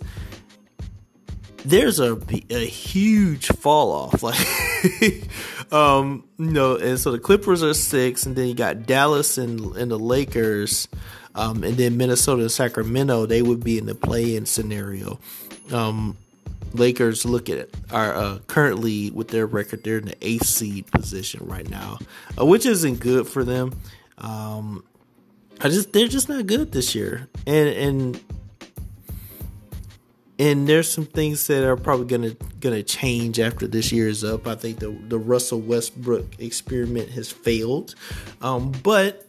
[1.64, 2.20] there's a
[2.50, 4.24] a huge fall off.
[5.02, 9.38] Like, um, you know, and so the Clippers are six, and then you got Dallas
[9.38, 10.88] and and the Lakers,
[11.36, 13.26] um, and then Minnesota and Sacramento.
[13.26, 15.20] They would be in the play-in scenario.
[15.74, 16.16] Um,
[16.74, 20.88] Lakers look at it are uh, currently with their record, they're in the eighth seed
[20.92, 22.00] position right now,
[22.40, 23.74] uh, which isn't good for them.
[24.18, 24.84] Um,
[25.60, 28.24] I just they're just not good this year, and and
[30.40, 34.48] and there's some things that are probably gonna gonna change after this year is up.
[34.48, 37.96] I think the the Russell Westbrook experiment has failed,
[38.42, 39.28] um, but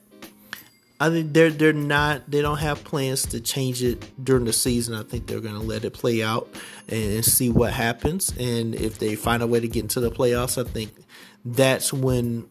[1.00, 4.94] I think they're they're not they don't have plans to change it during the season.
[4.94, 6.48] I think they're gonna let it play out
[6.88, 8.34] and see what happens.
[8.38, 10.92] And if they find a way to get into the playoffs, I think
[11.44, 12.48] that's when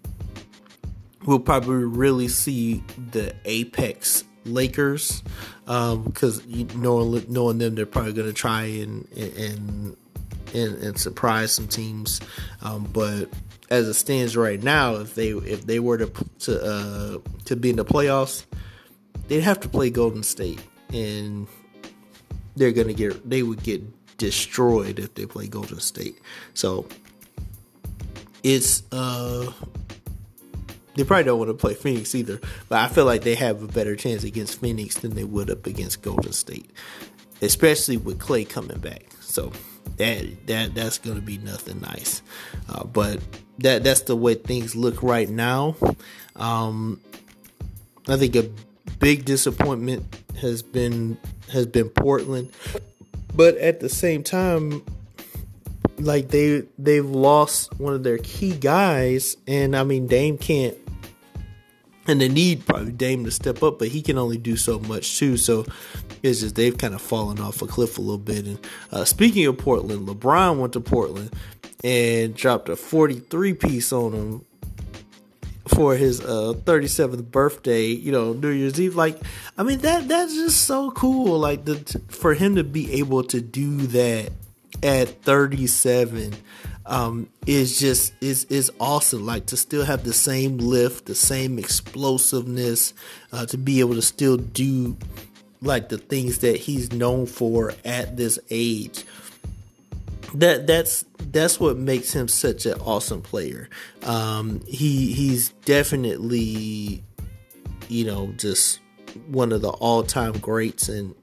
[1.28, 5.22] we'll probably really see the apex Lakers
[5.66, 9.98] because um, knowing knowing them, they're probably going to try and and,
[10.54, 12.22] and and surprise some teams.
[12.62, 13.30] Um, but
[13.70, 17.70] as it stands right now, if they if they were to to uh, to be
[17.70, 18.46] in the playoffs,
[19.28, 20.64] they'd have to play Golden State,
[20.94, 21.48] and
[22.56, 23.84] they're gonna get they would get
[24.18, 26.18] destroyed if they play Golden State.
[26.54, 26.88] So
[28.44, 29.52] it's uh
[30.98, 33.68] they probably don't want to play Phoenix either, but I feel like they have a
[33.68, 36.72] better chance against Phoenix than they would up against Golden State,
[37.42, 39.06] especially with Clay coming back.
[39.22, 39.52] So
[39.98, 42.24] that that that's going to be nothing nice.
[42.68, 43.20] Uh, but
[43.60, 45.76] that that's the way things look right now.
[46.36, 47.00] Um,
[48.08, 48.50] I think a
[48.98, 50.04] big disappointment
[50.42, 51.20] has been
[51.52, 52.52] has been Portland,
[53.36, 54.82] but at the same time,
[56.00, 60.76] like they they've lost one of their key guys, and I mean Dame can't
[62.08, 65.18] and they need probably Dame to step up, but he can only do so much
[65.18, 65.38] too.
[65.38, 65.66] So
[66.24, 68.46] it's just they've kind of fallen off a cliff a little bit.
[68.46, 71.34] And uh, speaking of Portland, LeBron went to Portland
[71.84, 74.46] and dropped a 43 piece on him
[75.68, 78.96] for his uh 37th birthday, you know, New Year's Eve.
[78.96, 79.20] Like,
[79.58, 81.38] I mean that that's just so cool.
[81.40, 84.32] Like the for him to be able to do that
[84.82, 86.36] at 37
[86.88, 89.26] um, is just is is awesome.
[89.26, 92.94] Like to still have the same lift, the same explosiveness,
[93.32, 94.98] uh, to be able to still do
[95.62, 99.04] like the things that he's known for at this age.
[100.34, 103.70] That that's that's what makes him such an awesome player.
[104.04, 107.04] Um, he he's definitely,
[107.90, 108.80] you know, just
[109.28, 111.16] one of the all time greats and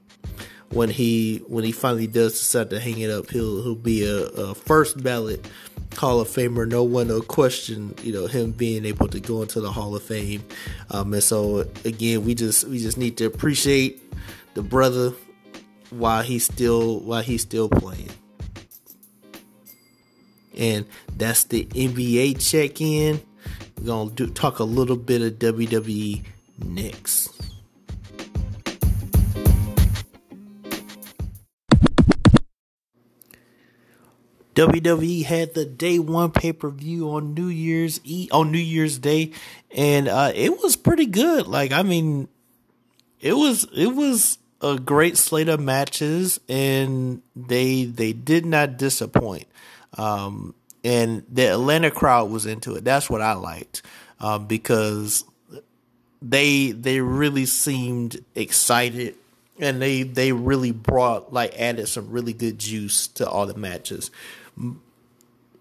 [0.69, 4.25] when he when he finally does decide to hang it up, he'll he'll be a,
[4.25, 5.45] a first ballot
[5.97, 6.67] Hall of Famer.
[6.67, 10.03] No one will question, you know, him being able to go into the Hall of
[10.03, 10.43] Fame.
[10.91, 14.01] Um, and so again, we just we just need to appreciate
[14.53, 15.13] the brother
[15.89, 18.09] while he's still while he's still playing.
[20.57, 20.85] And
[21.17, 23.21] that's the NBA check in.
[23.77, 26.23] We're gonna do, talk a little bit of WWE
[26.63, 27.29] next.
[34.55, 38.97] WWE had the day one pay per view on New Year's Eve, on New Year's
[38.97, 39.31] Day,
[39.75, 41.47] and uh, it was pretty good.
[41.47, 42.29] Like, I mean,
[43.19, 49.45] it was it was a great slate of matches, and they they did not disappoint.
[49.97, 52.85] Um, and the Atlanta crowd was into it.
[52.85, 53.81] That's what I liked
[54.19, 55.25] um, because
[56.21, 59.15] they they really seemed excited
[59.59, 64.11] and they they really brought like added some really good juice to all the matches.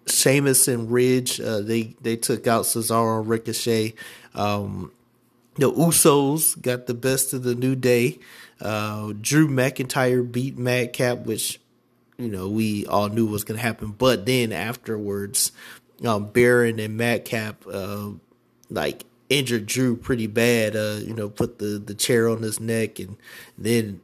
[0.07, 3.95] Sheamus and Ridge, uh, they they took out Cesaro and Ricochet.
[4.35, 4.93] Um,
[5.57, 8.19] the Usos got the best of the New Day.
[8.61, 11.61] Uh, Drew McIntyre beat Madcap, which
[12.19, 13.95] you know we all knew was going to happen.
[13.97, 15.53] But then afterwards,
[16.05, 18.11] um, Baron and Madcap uh,
[18.71, 20.77] like injured Drew pretty bad.
[20.77, 23.17] Uh, you know, put the the chair on his neck, and
[23.57, 24.01] then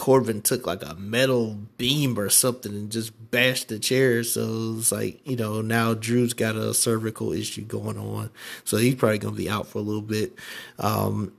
[0.00, 4.24] Corbin took like a metal beam or something and just bashed the chair.
[4.24, 8.30] So it's like, you know, now Drew's got a cervical issue going on.
[8.64, 10.32] So he's probably going to be out for a little bit.
[10.78, 11.34] Um,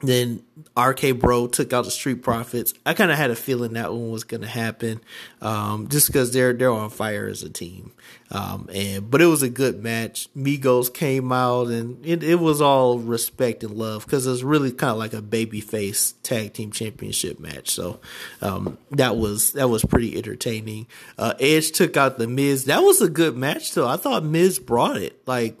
[0.00, 0.42] then
[0.78, 2.72] RK Bro took out the Street Profits.
[2.86, 5.00] I kind of had a feeling that one was going to happen,
[5.42, 7.92] um, just because they're they're on fire as a team.
[8.30, 10.28] Um, and but it was a good match.
[10.34, 14.72] Migos came out, and it, it was all respect and love because it was really
[14.72, 17.70] kind of like a babyface tag team championship match.
[17.70, 18.00] So
[18.40, 20.86] um, that was that was pretty entertaining.
[21.18, 22.64] Uh, Edge took out the Miz.
[22.66, 23.88] That was a good match though.
[23.88, 25.20] I thought Miz brought it.
[25.26, 25.58] Like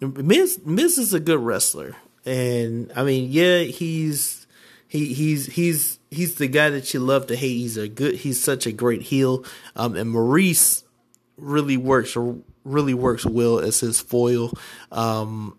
[0.00, 1.96] Miz Miz is a good wrestler.
[2.24, 4.46] And I mean, yeah, he's
[4.88, 7.56] he he's he's he's the guy that you love to hate.
[7.56, 9.44] He's a good he's such a great heel.
[9.76, 10.84] Um and Maryse
[11.36, 12.16] really works
[12.64, 14.52] really works well as his foil.
[14.90, 15.56] Um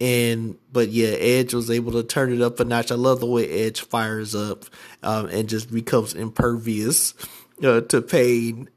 [0.00, 2.90] and but yeah, Edge was able to turn it up a notch.
[2.90, 4.64] I love the way Edge fires up
[5.02, 7.14] um, and just becomes impervious
[7.62, 8.68] uh, to pain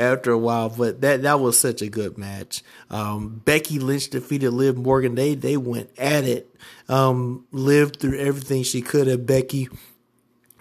[0.00, 0.70] after a while.
[0.70, 2.62] But that that was such a good match.
[2.90, 5.14] Um, Becky Lynch defeated Liv Morgan.
[5.14, 6.54] They they went at it.
[6.88, 9.68] Um, lived through everything she could at Becky,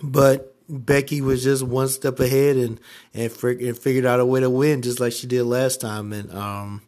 [0.04, 2.80] but Becky was just one step ahead and
[3.14, 6.14] and, and figured out a way to win just like she did last time.
[6.14, 6.82] And um,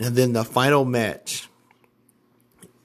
[0.00, 1.48] and then the final match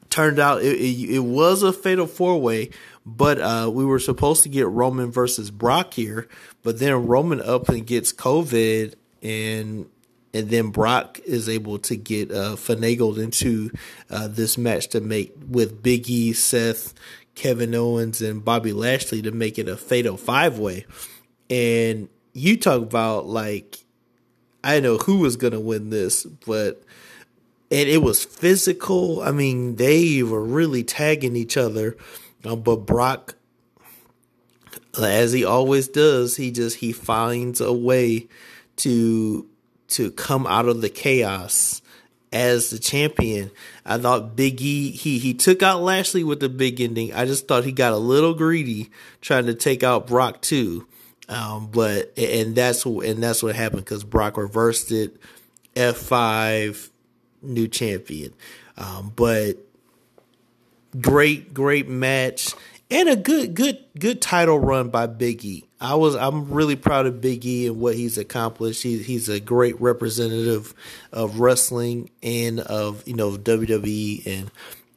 [0.09, 2.70] turned out it, it, it was a fatal four way
[3.05, 6.28] but uh, we were supposed to get Roman versus Brock here,
[6.62, 9.89] but then Roman up and gets COVID, and
[10.33, 13.71] and then Brock is able to get uh, finagled into
[14.09, 16.93] uh, this match to make with Big E, Seth,
[17.36, 20.86] Kevin Owens, and Bobby Lashley to make it a fatal five way.
[21.50, 23.79] And you talk about like
[24.63, 26.83] I know who was gonna win this, but
[27.71, 29.21] and it was physical.
[29.21, 31.95] I mean, they were really tagging each other
[32.45, 33.36] um, but Brock,
[35.00, 38.28] as he always does, he just he finds a way
[38.78, 39.47] to
[39.89, 41.82] to come out of the chaos
[42.32, 43.51] as the champion.
[43.86, 47.13] I thought Big E he he took out Lashley with the big ending.
[47.13, 48.89] I just thought he got a little greedy
[49.21, 50.87] trying to take out Brock too.
[51.29, 55.17] Um, but and that's what and that's what happened because Brock reversed it.
[55.75, 56.89] F five
[57.41, 58.33] new champion.
[58.78, 59.58] Um, but
[61.00, 62.54] great, great match
[62.93, 65.66] and a good, good, good title run by Big E.
[65.84, 68.84] I was, I'm really proud of Big E and what he's accomplished.
[68.84, 70.74] He, he's a great representative
[71.12, 74.50] of wrestling and of you know WWE, and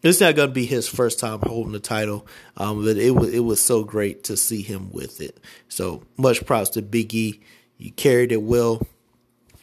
[0.05, 2.25] it's not going to be his first time holding the title,
[2.57, 5.41] um, but it was it was so great to see him with it.
[5.69, 7.41] So much props to Big E.
[7.79, 8.87] You carried it well.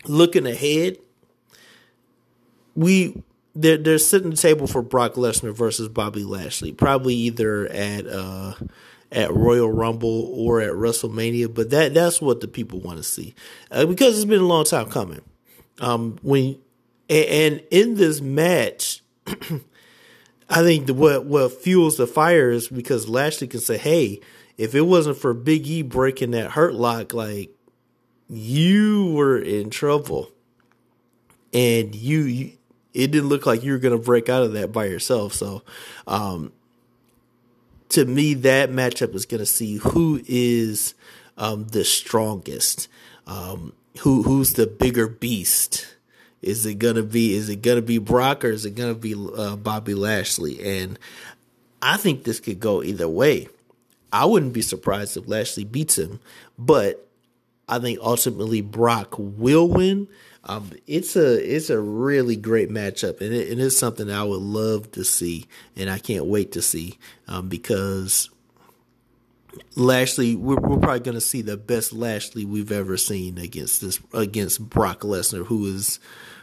[0.06, 0.98] Looking ahead,
[2.76, 3.24] we
[3.56, 8.56] they're they're setting the table for Brock Lesnar versus Bobby Lashley, probably either at uh
[9.14, 11.54] at Royal Rumble or at WrestleMania.
[11.54, 13.36] But that that's what the people want to see
[13.72, 15.22] uh, because it's been a long time coming.
[15.80, 16.60] Um, when
[17.10, 19.02] and, and in this match.
[20.50, 24.22] I think the, what what fuels the fire is because Lashley can say, "Hey,
[24.58, 27.50] if it wasn't for Big E breaking that hurt lock, like
[28.30, 30.30] you were in trouble,
[31.54, 32.52] and you, you
[32.94, 35.64] it didn't look like you were going to break out of that by yourself." So,
[36.06, 36.52] um,
[37.94, 40.94] to me, that matchup is going to see who is
[41.38, 42.88] um, the strongest,
[43.28, 45.94] um, who who's the bigger beast
[46.44, 47.36] is it gonna be?
[47.36, 50.62] Is it gonna be Brock or is it gonna be uh, Bobby Lashley?
[50.62, 51.00] And
[51.82, 53.48] I think this could go either way.
[54.12, 56.20] I wouldn't be surprised if Lashley beats him,
[56.60, 57.08] but
[57.68, 60.10] I think ultimately Brock will win.
[60.46, 64.42] Um, it's a it's a really great matchup, and it, it is something I would
[64.42, 66.98] love to see, and I can't wait to see
[67.28, 68.30] um, because
[69.76, 74.00] Lashley, we're, we're probably going to see the best Lashley we've ever seen against this
[74.14, 76.00] against Brock Lesnar, who is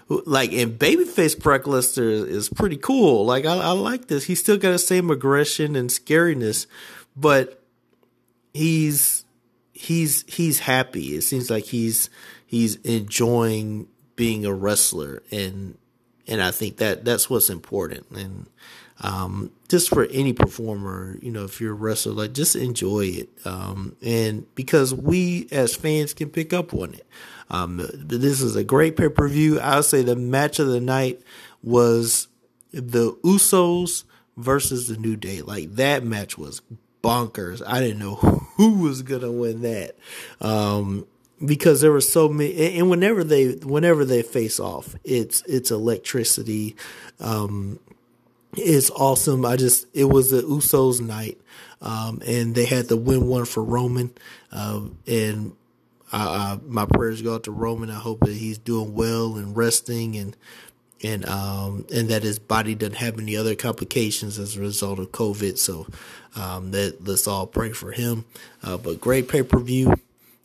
[0.08, 3.24] like and babyface Brock Lesnar is pretty cool.
[3.24, 4.24] Like I, I like this.
[4.24, 6.66] He's still got the same aggression and scariness,
[7.16, 7.62] but
[8.54, 9.24] he's
[9.72, 11.16] he's he's happy.
[11.16, 12.10] It seems like he's
[12.50, 13.86] he's enjoying
[14.16, 15.78] being a wrestler and
[16.26, 18.08] and I think that that's what's important.
[18.10, 18.46] And
[19.00, 23.28] um, just for any performer, you know, if you're a wrestler, like just enjoy it.
[23.44, 27.06] Um, and because we as fans can pick up on it.
[27.50, 29.58] Um, this is a great pay per view.
[29.60, 31.20] I'll say the match of the night
[31.62, 32.28] was
[32.72, 34.04] the Usos
[34.36, 35.42] versus the New Day.
[35.42, 36.62] Like that match was
[37.02, 37.62] bonkers.
[37.66, 38.14] I didn't know
[38.56, 39.96] who was gonna win that.
[41.40, 45.70] Um, because there were so many and whenever they whenever they face off, it's it's
[45.70, 46.76] electricity.
[47.18, 47.78] Um,
[48.56, 49.44] it's awesome.
[49.44, 51.38] I just it was the Usos night.
[51.82, 54.12] Um, and they had the win one for Roman.
[54.52, 55.52] Uh, and
[56.12, 57.90] uh, my prayers go out to Roman.
[57.90, 60.36] I hope that he's doing well and resting and
[61.02, 65.12] and um and that his body doesn't have any other complications as a result of
[65.12, 65.56] COVID.
[65.56, 65.86] So
[66.36, 68.24] um that let's all pray for him.
[68.62, 69.94] Uh, but great pay per view,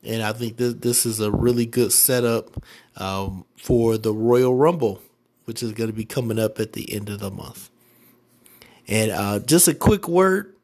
[0.05, 2.63] and I think this this is a really good setup
[2.95, 5.01] um, for the Royal Rumble,
[5.45, 7.69] which is going to be coming up at the end of the month.
[8.87, 10.55] And uh, just a quick word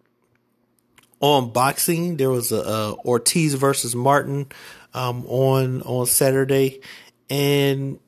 [1.20, 2.18] on boxing.
[2.18, 4.48] There was a, a Ortiz versus Martin
[4.94, 6.82] um, on on Saturday,
[7.30, 8.00] and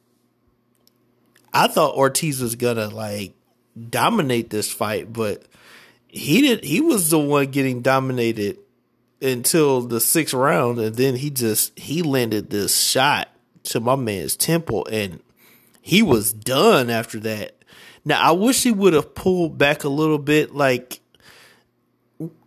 [1.53, 3.33] I thought Ortiz was gonna like
[3.89, 5.43] dominate this fight, but
[6.07, 6.63] he did.
[6.63, 8.57] He was the one getting dominated
[9.23, 13.29] until the sixth round, and then he just he landed this shot
[13.63, 15.21] to my man's temple, and
[15.81, 17.63] he was done after that.
[18.05, 20.99] Now I wish he would have pulled back a little bit, like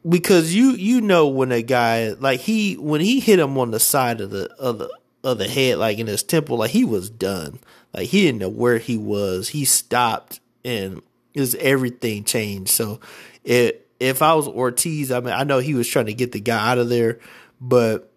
[0.09, 3.81] because you you know when a guy like he when he hit him on the
[3.81, 4.91] side of the of the
[5.25, 7.59] of the head like in his temple like he was done.
[7.93, 9.49] Like he didn't know where he was.
[9.49, 12.71] He stopped and his everything changed.
[12.71, 13.01] So
[13.45, 16.41] it if I was Ortiz I mean I know he was trying to get the
[16.41, 17.19] guy out of there
[17.61, 18.11] but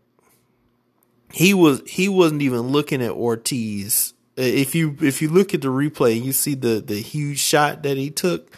[1.32, 4.14] he was he wasn't even looking at Ortiz.
[4.36, 7.84] If you if you look at the replay and you see the the huge shot
[7.84, 8.56] that he took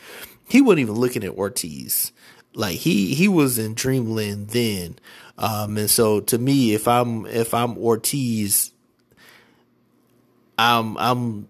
[0.48, 2.12] he wasn't even looking at Ortiz.
[2.54, 4.98] Like he he was in dreamland then.
[5.38, 8.74] Um and so to me if i'm if i'm ortiz
[10.58, 11.48] i'm i'm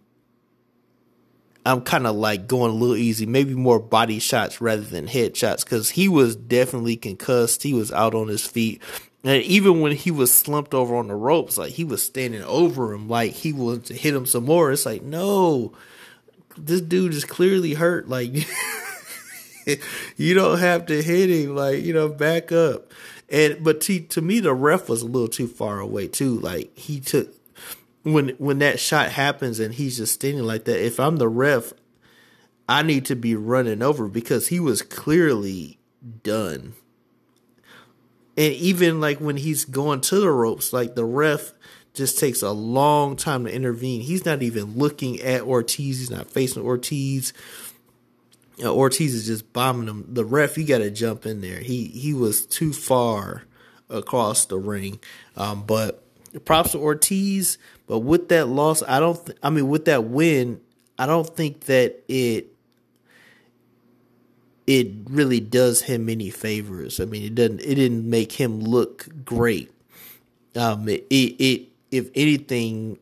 [1.65, 5.35] i'm kind of like going a little easy maybe more body shots rather than head
[5.35, 8.81] shots because he was definitely concussed he was out on his feet
[9.23, 12.93] and even when he was slumped over on the ropes like he was standing over
[12.93, 15.71] him like he wanted to hit him some more it's like no
[16.57, 18.33] this dude is clearly hurt like
[20.17, 21.55] you don't have to hit him.
[21.55, 22.91] Like, you know, back up.
[23.29, 26.39] And but to, to me, the ref was a little too far away too.
[26.39, 27.29] Like he took
[28.03, 30.83] when when that shot happens and he's just standing like that.
[30.83, 31.73] If I'm the ref,
[32.67, 35.79] I need to be running over because he was clearly
[36.23, 36.73] done.
[38.37, 41.53] And even like when he's going to the ropes, like the ref
[41.93, 44.01] just takes a long time to intervene.
[44.01, 45.99] He's not even looking at Ortiz.
[45.99, 47.33] He's not facing Ortiz
[48.61, 50.05] you Ortiz is just bombing him.
[50.07, 51.59] The ref, he got to jump in there.
[51.59, 53.43] He he was too far
[53.89, 54.99] across the ring.
[55.35, 56.03] Um, but
[56.45, 57.57] props to Ortiz.
[57.91, 59.26] But with that loss, I don't.
[59.26, 60.61] Th- I mean, with that win,
[60.97, 62.55] I don't think that it
[64.65, 67.01] it really does him any favors.
[67.01, 67.59] I mean, it doesn't.
[67.59, 69.72] It didn't make him look great.
[70.55, 72.97] Um, it, it, it if anything,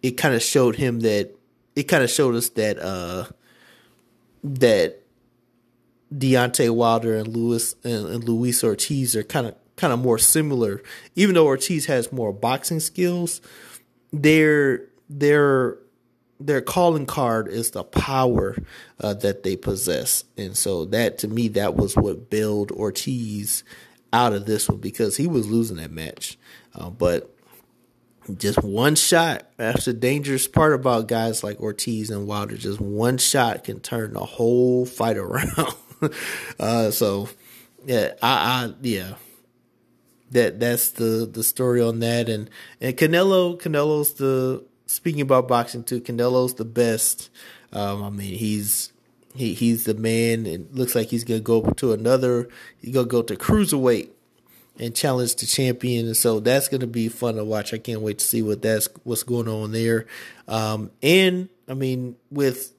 [0.00, 1.34] it kind of showed him that
[1.74, 3.24] it kind of showed us that uh
[4.44, 5.02] that
[6.14, 10.84] Deontay Wilder and Lewis and, and Luis Ortiz are kind of kind of more similar.
[11.16, 13.40] Even though Ortiz has more boxing skills,
[14.12, 15.78] their their
[16.40, 18.56] their calling card is the power
[19.00, 23.64] uh, that they possess, and so that to me that was what bailed Ortiz
[24.12, 26.38] out of this one because he was losing that match,
[26.74, 27.34] uh, but
[28.36, 29.48] just one shot.
[29.56, 32.56] That's the dangerous part about guys like Ortiz and Wilder.
[32.56, 35.74] Just one shot can turn the whole fight around.
[36.58, 37.28] uh, so
[37.86, 39.14] yeah, I, I yeah,
[40.30, 42.28] that that's the the story on that.
[42.28, 42.50] And
[42.80, 46.00] and Canelo, Canelo's the speaking about boxing too.
[46.00, 47.30] Canelo's the best.
[47.72, 48.92] Um, I mean, he's
[49.34, 50.46] he he's the man.
[50.46, 52.48] and looks like he's gonna go to another.
[52.80, 54.10] He's gonna go to cruiserweight
[54.78, 56.06] and challenge the champion.
[56.06, 57.74] And so that's going to be fun to watch.
[57.74, 60.06] I can't wait to see what that's what's going on there.
[60.46, 62.72] Um, and I mean, with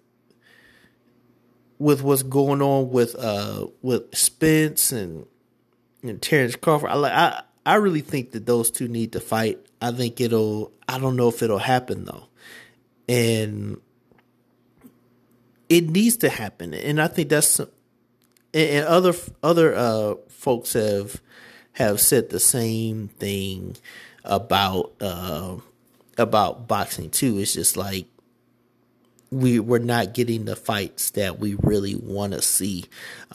[1.78, 5.26] with what's going on with uh with Spence and
[6.04, 9.60] and Terence Crawford, I I I really think that those two need to fight.
[9.82, 10.72] I think it'll.
[10.88, 12.28] I don't know if it'll happen though,
[13.08, 13.80] and
[15.68, 16.74] it needs to happen.
[16.74, 17.60] And I think that's
[18.54, 19.14] and other
[19.44, 21.22] other uh folks have
[21.74, 23.78] have said the same thing
[24.24, 25.56] about uh,
[26.18, 27.38] about boxing too.
[27.40, 28.08] It's just like
[29.32, 32.86] we we're not getting the fights that we really want to see,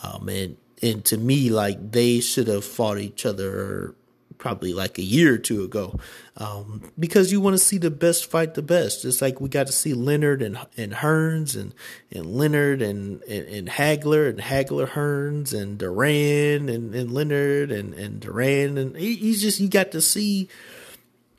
[0.03, 3.95] um, and and to me, like they should have fought each other
[4.37, 5.99] probably like a year or two ago,
[6.37, 9.01] um, because you want to see the best fight the best.
[9.01, 11.75] Just like we got to see Leonard and and Hearns and
[12.13, 17.95] and Leonard and and, and Hagler and Hagler Hearns and Duran and, and Leonard and
[17.95, 20.49] and Duran and he, he's just you got to see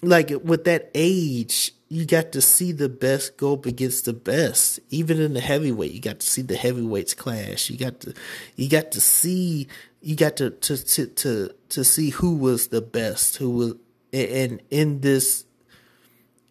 [0.01, 4.79] like with that age you got to see the best go up against the best.
[4.89, 7.69] Even in the heavyweight, you got to see the heavyweights clash.
[7.69, 8.13] You got to,
[8.55, 9.67] you got to see,
[10.01, 13.75] you got to to to to, to see who was the best, who was,
[14.11, 15.45] and in this,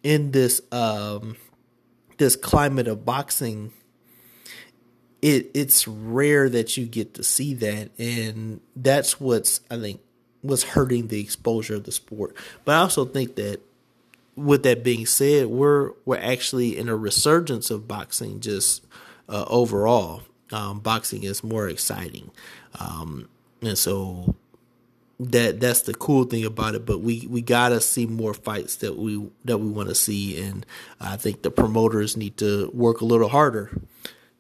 [0.03, 1.37] in this um,
[2.19, 3.73] this climate of boxing,
[5.21, 10.01] it it's rare that you get to see that, and that's what's I think
[10.45, 12.37] was hurting the exposure of the sport.
[12.65, 13.61] But I also think that
[14.37, 18.85] with that being said, we're we're actually in a resurgence of boxing just
[19.29, 20.23] uh, overall.
[20.53, 22.31] Um, boxing is more exciting,
[22.79, 23.29] um,
[23.63, 24.37] and so
[25.19, 26.85] that that's the cool thing about it.
[26.85, 30.67] But we we gotta see more fights that we that we want to see, and
[31.01, 33.71] I think the promoters need to work a little harder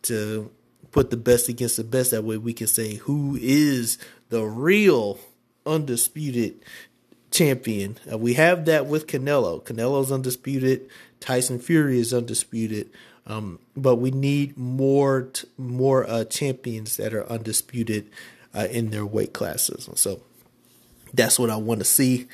[0.02, 0.50] to
[0.90, 2.10] put the best against the best.
[2.10, 3.98] That way, we can say who is
[4.28, 5.18] the real
[5.66, 6.62] undisputed
[7.34, 7.98] champion.
[8.10, 9.62] Uh, we have that with Canelo.
[9.62, 10.88] Canelo's undisputed.
[11.20, 12.88] Tyson Fury is undisputed.
[13.26, 18.10] Um, but we need more t- more uh, champions that are undisputed
[18.54, 19.88] uh, in their weight classes.
[19.96, 20.20] So
[21.12, 22.28] that's what I want to see.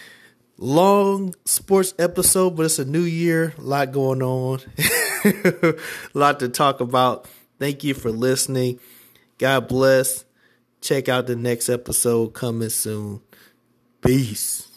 [0.59, 3.55] Long sports episode, but it's a new year.
[3.57, 4.61] A lot going on.
[5.25, 5.75] a
[6.13, 7.27] lot to talk about.
[7.59, 8.81] Thank you for listening.
[9.39, 10.25] God bless.
[10.83, 13.23] Check out the next episode coming soon.
[14.03, 14.70] Peace.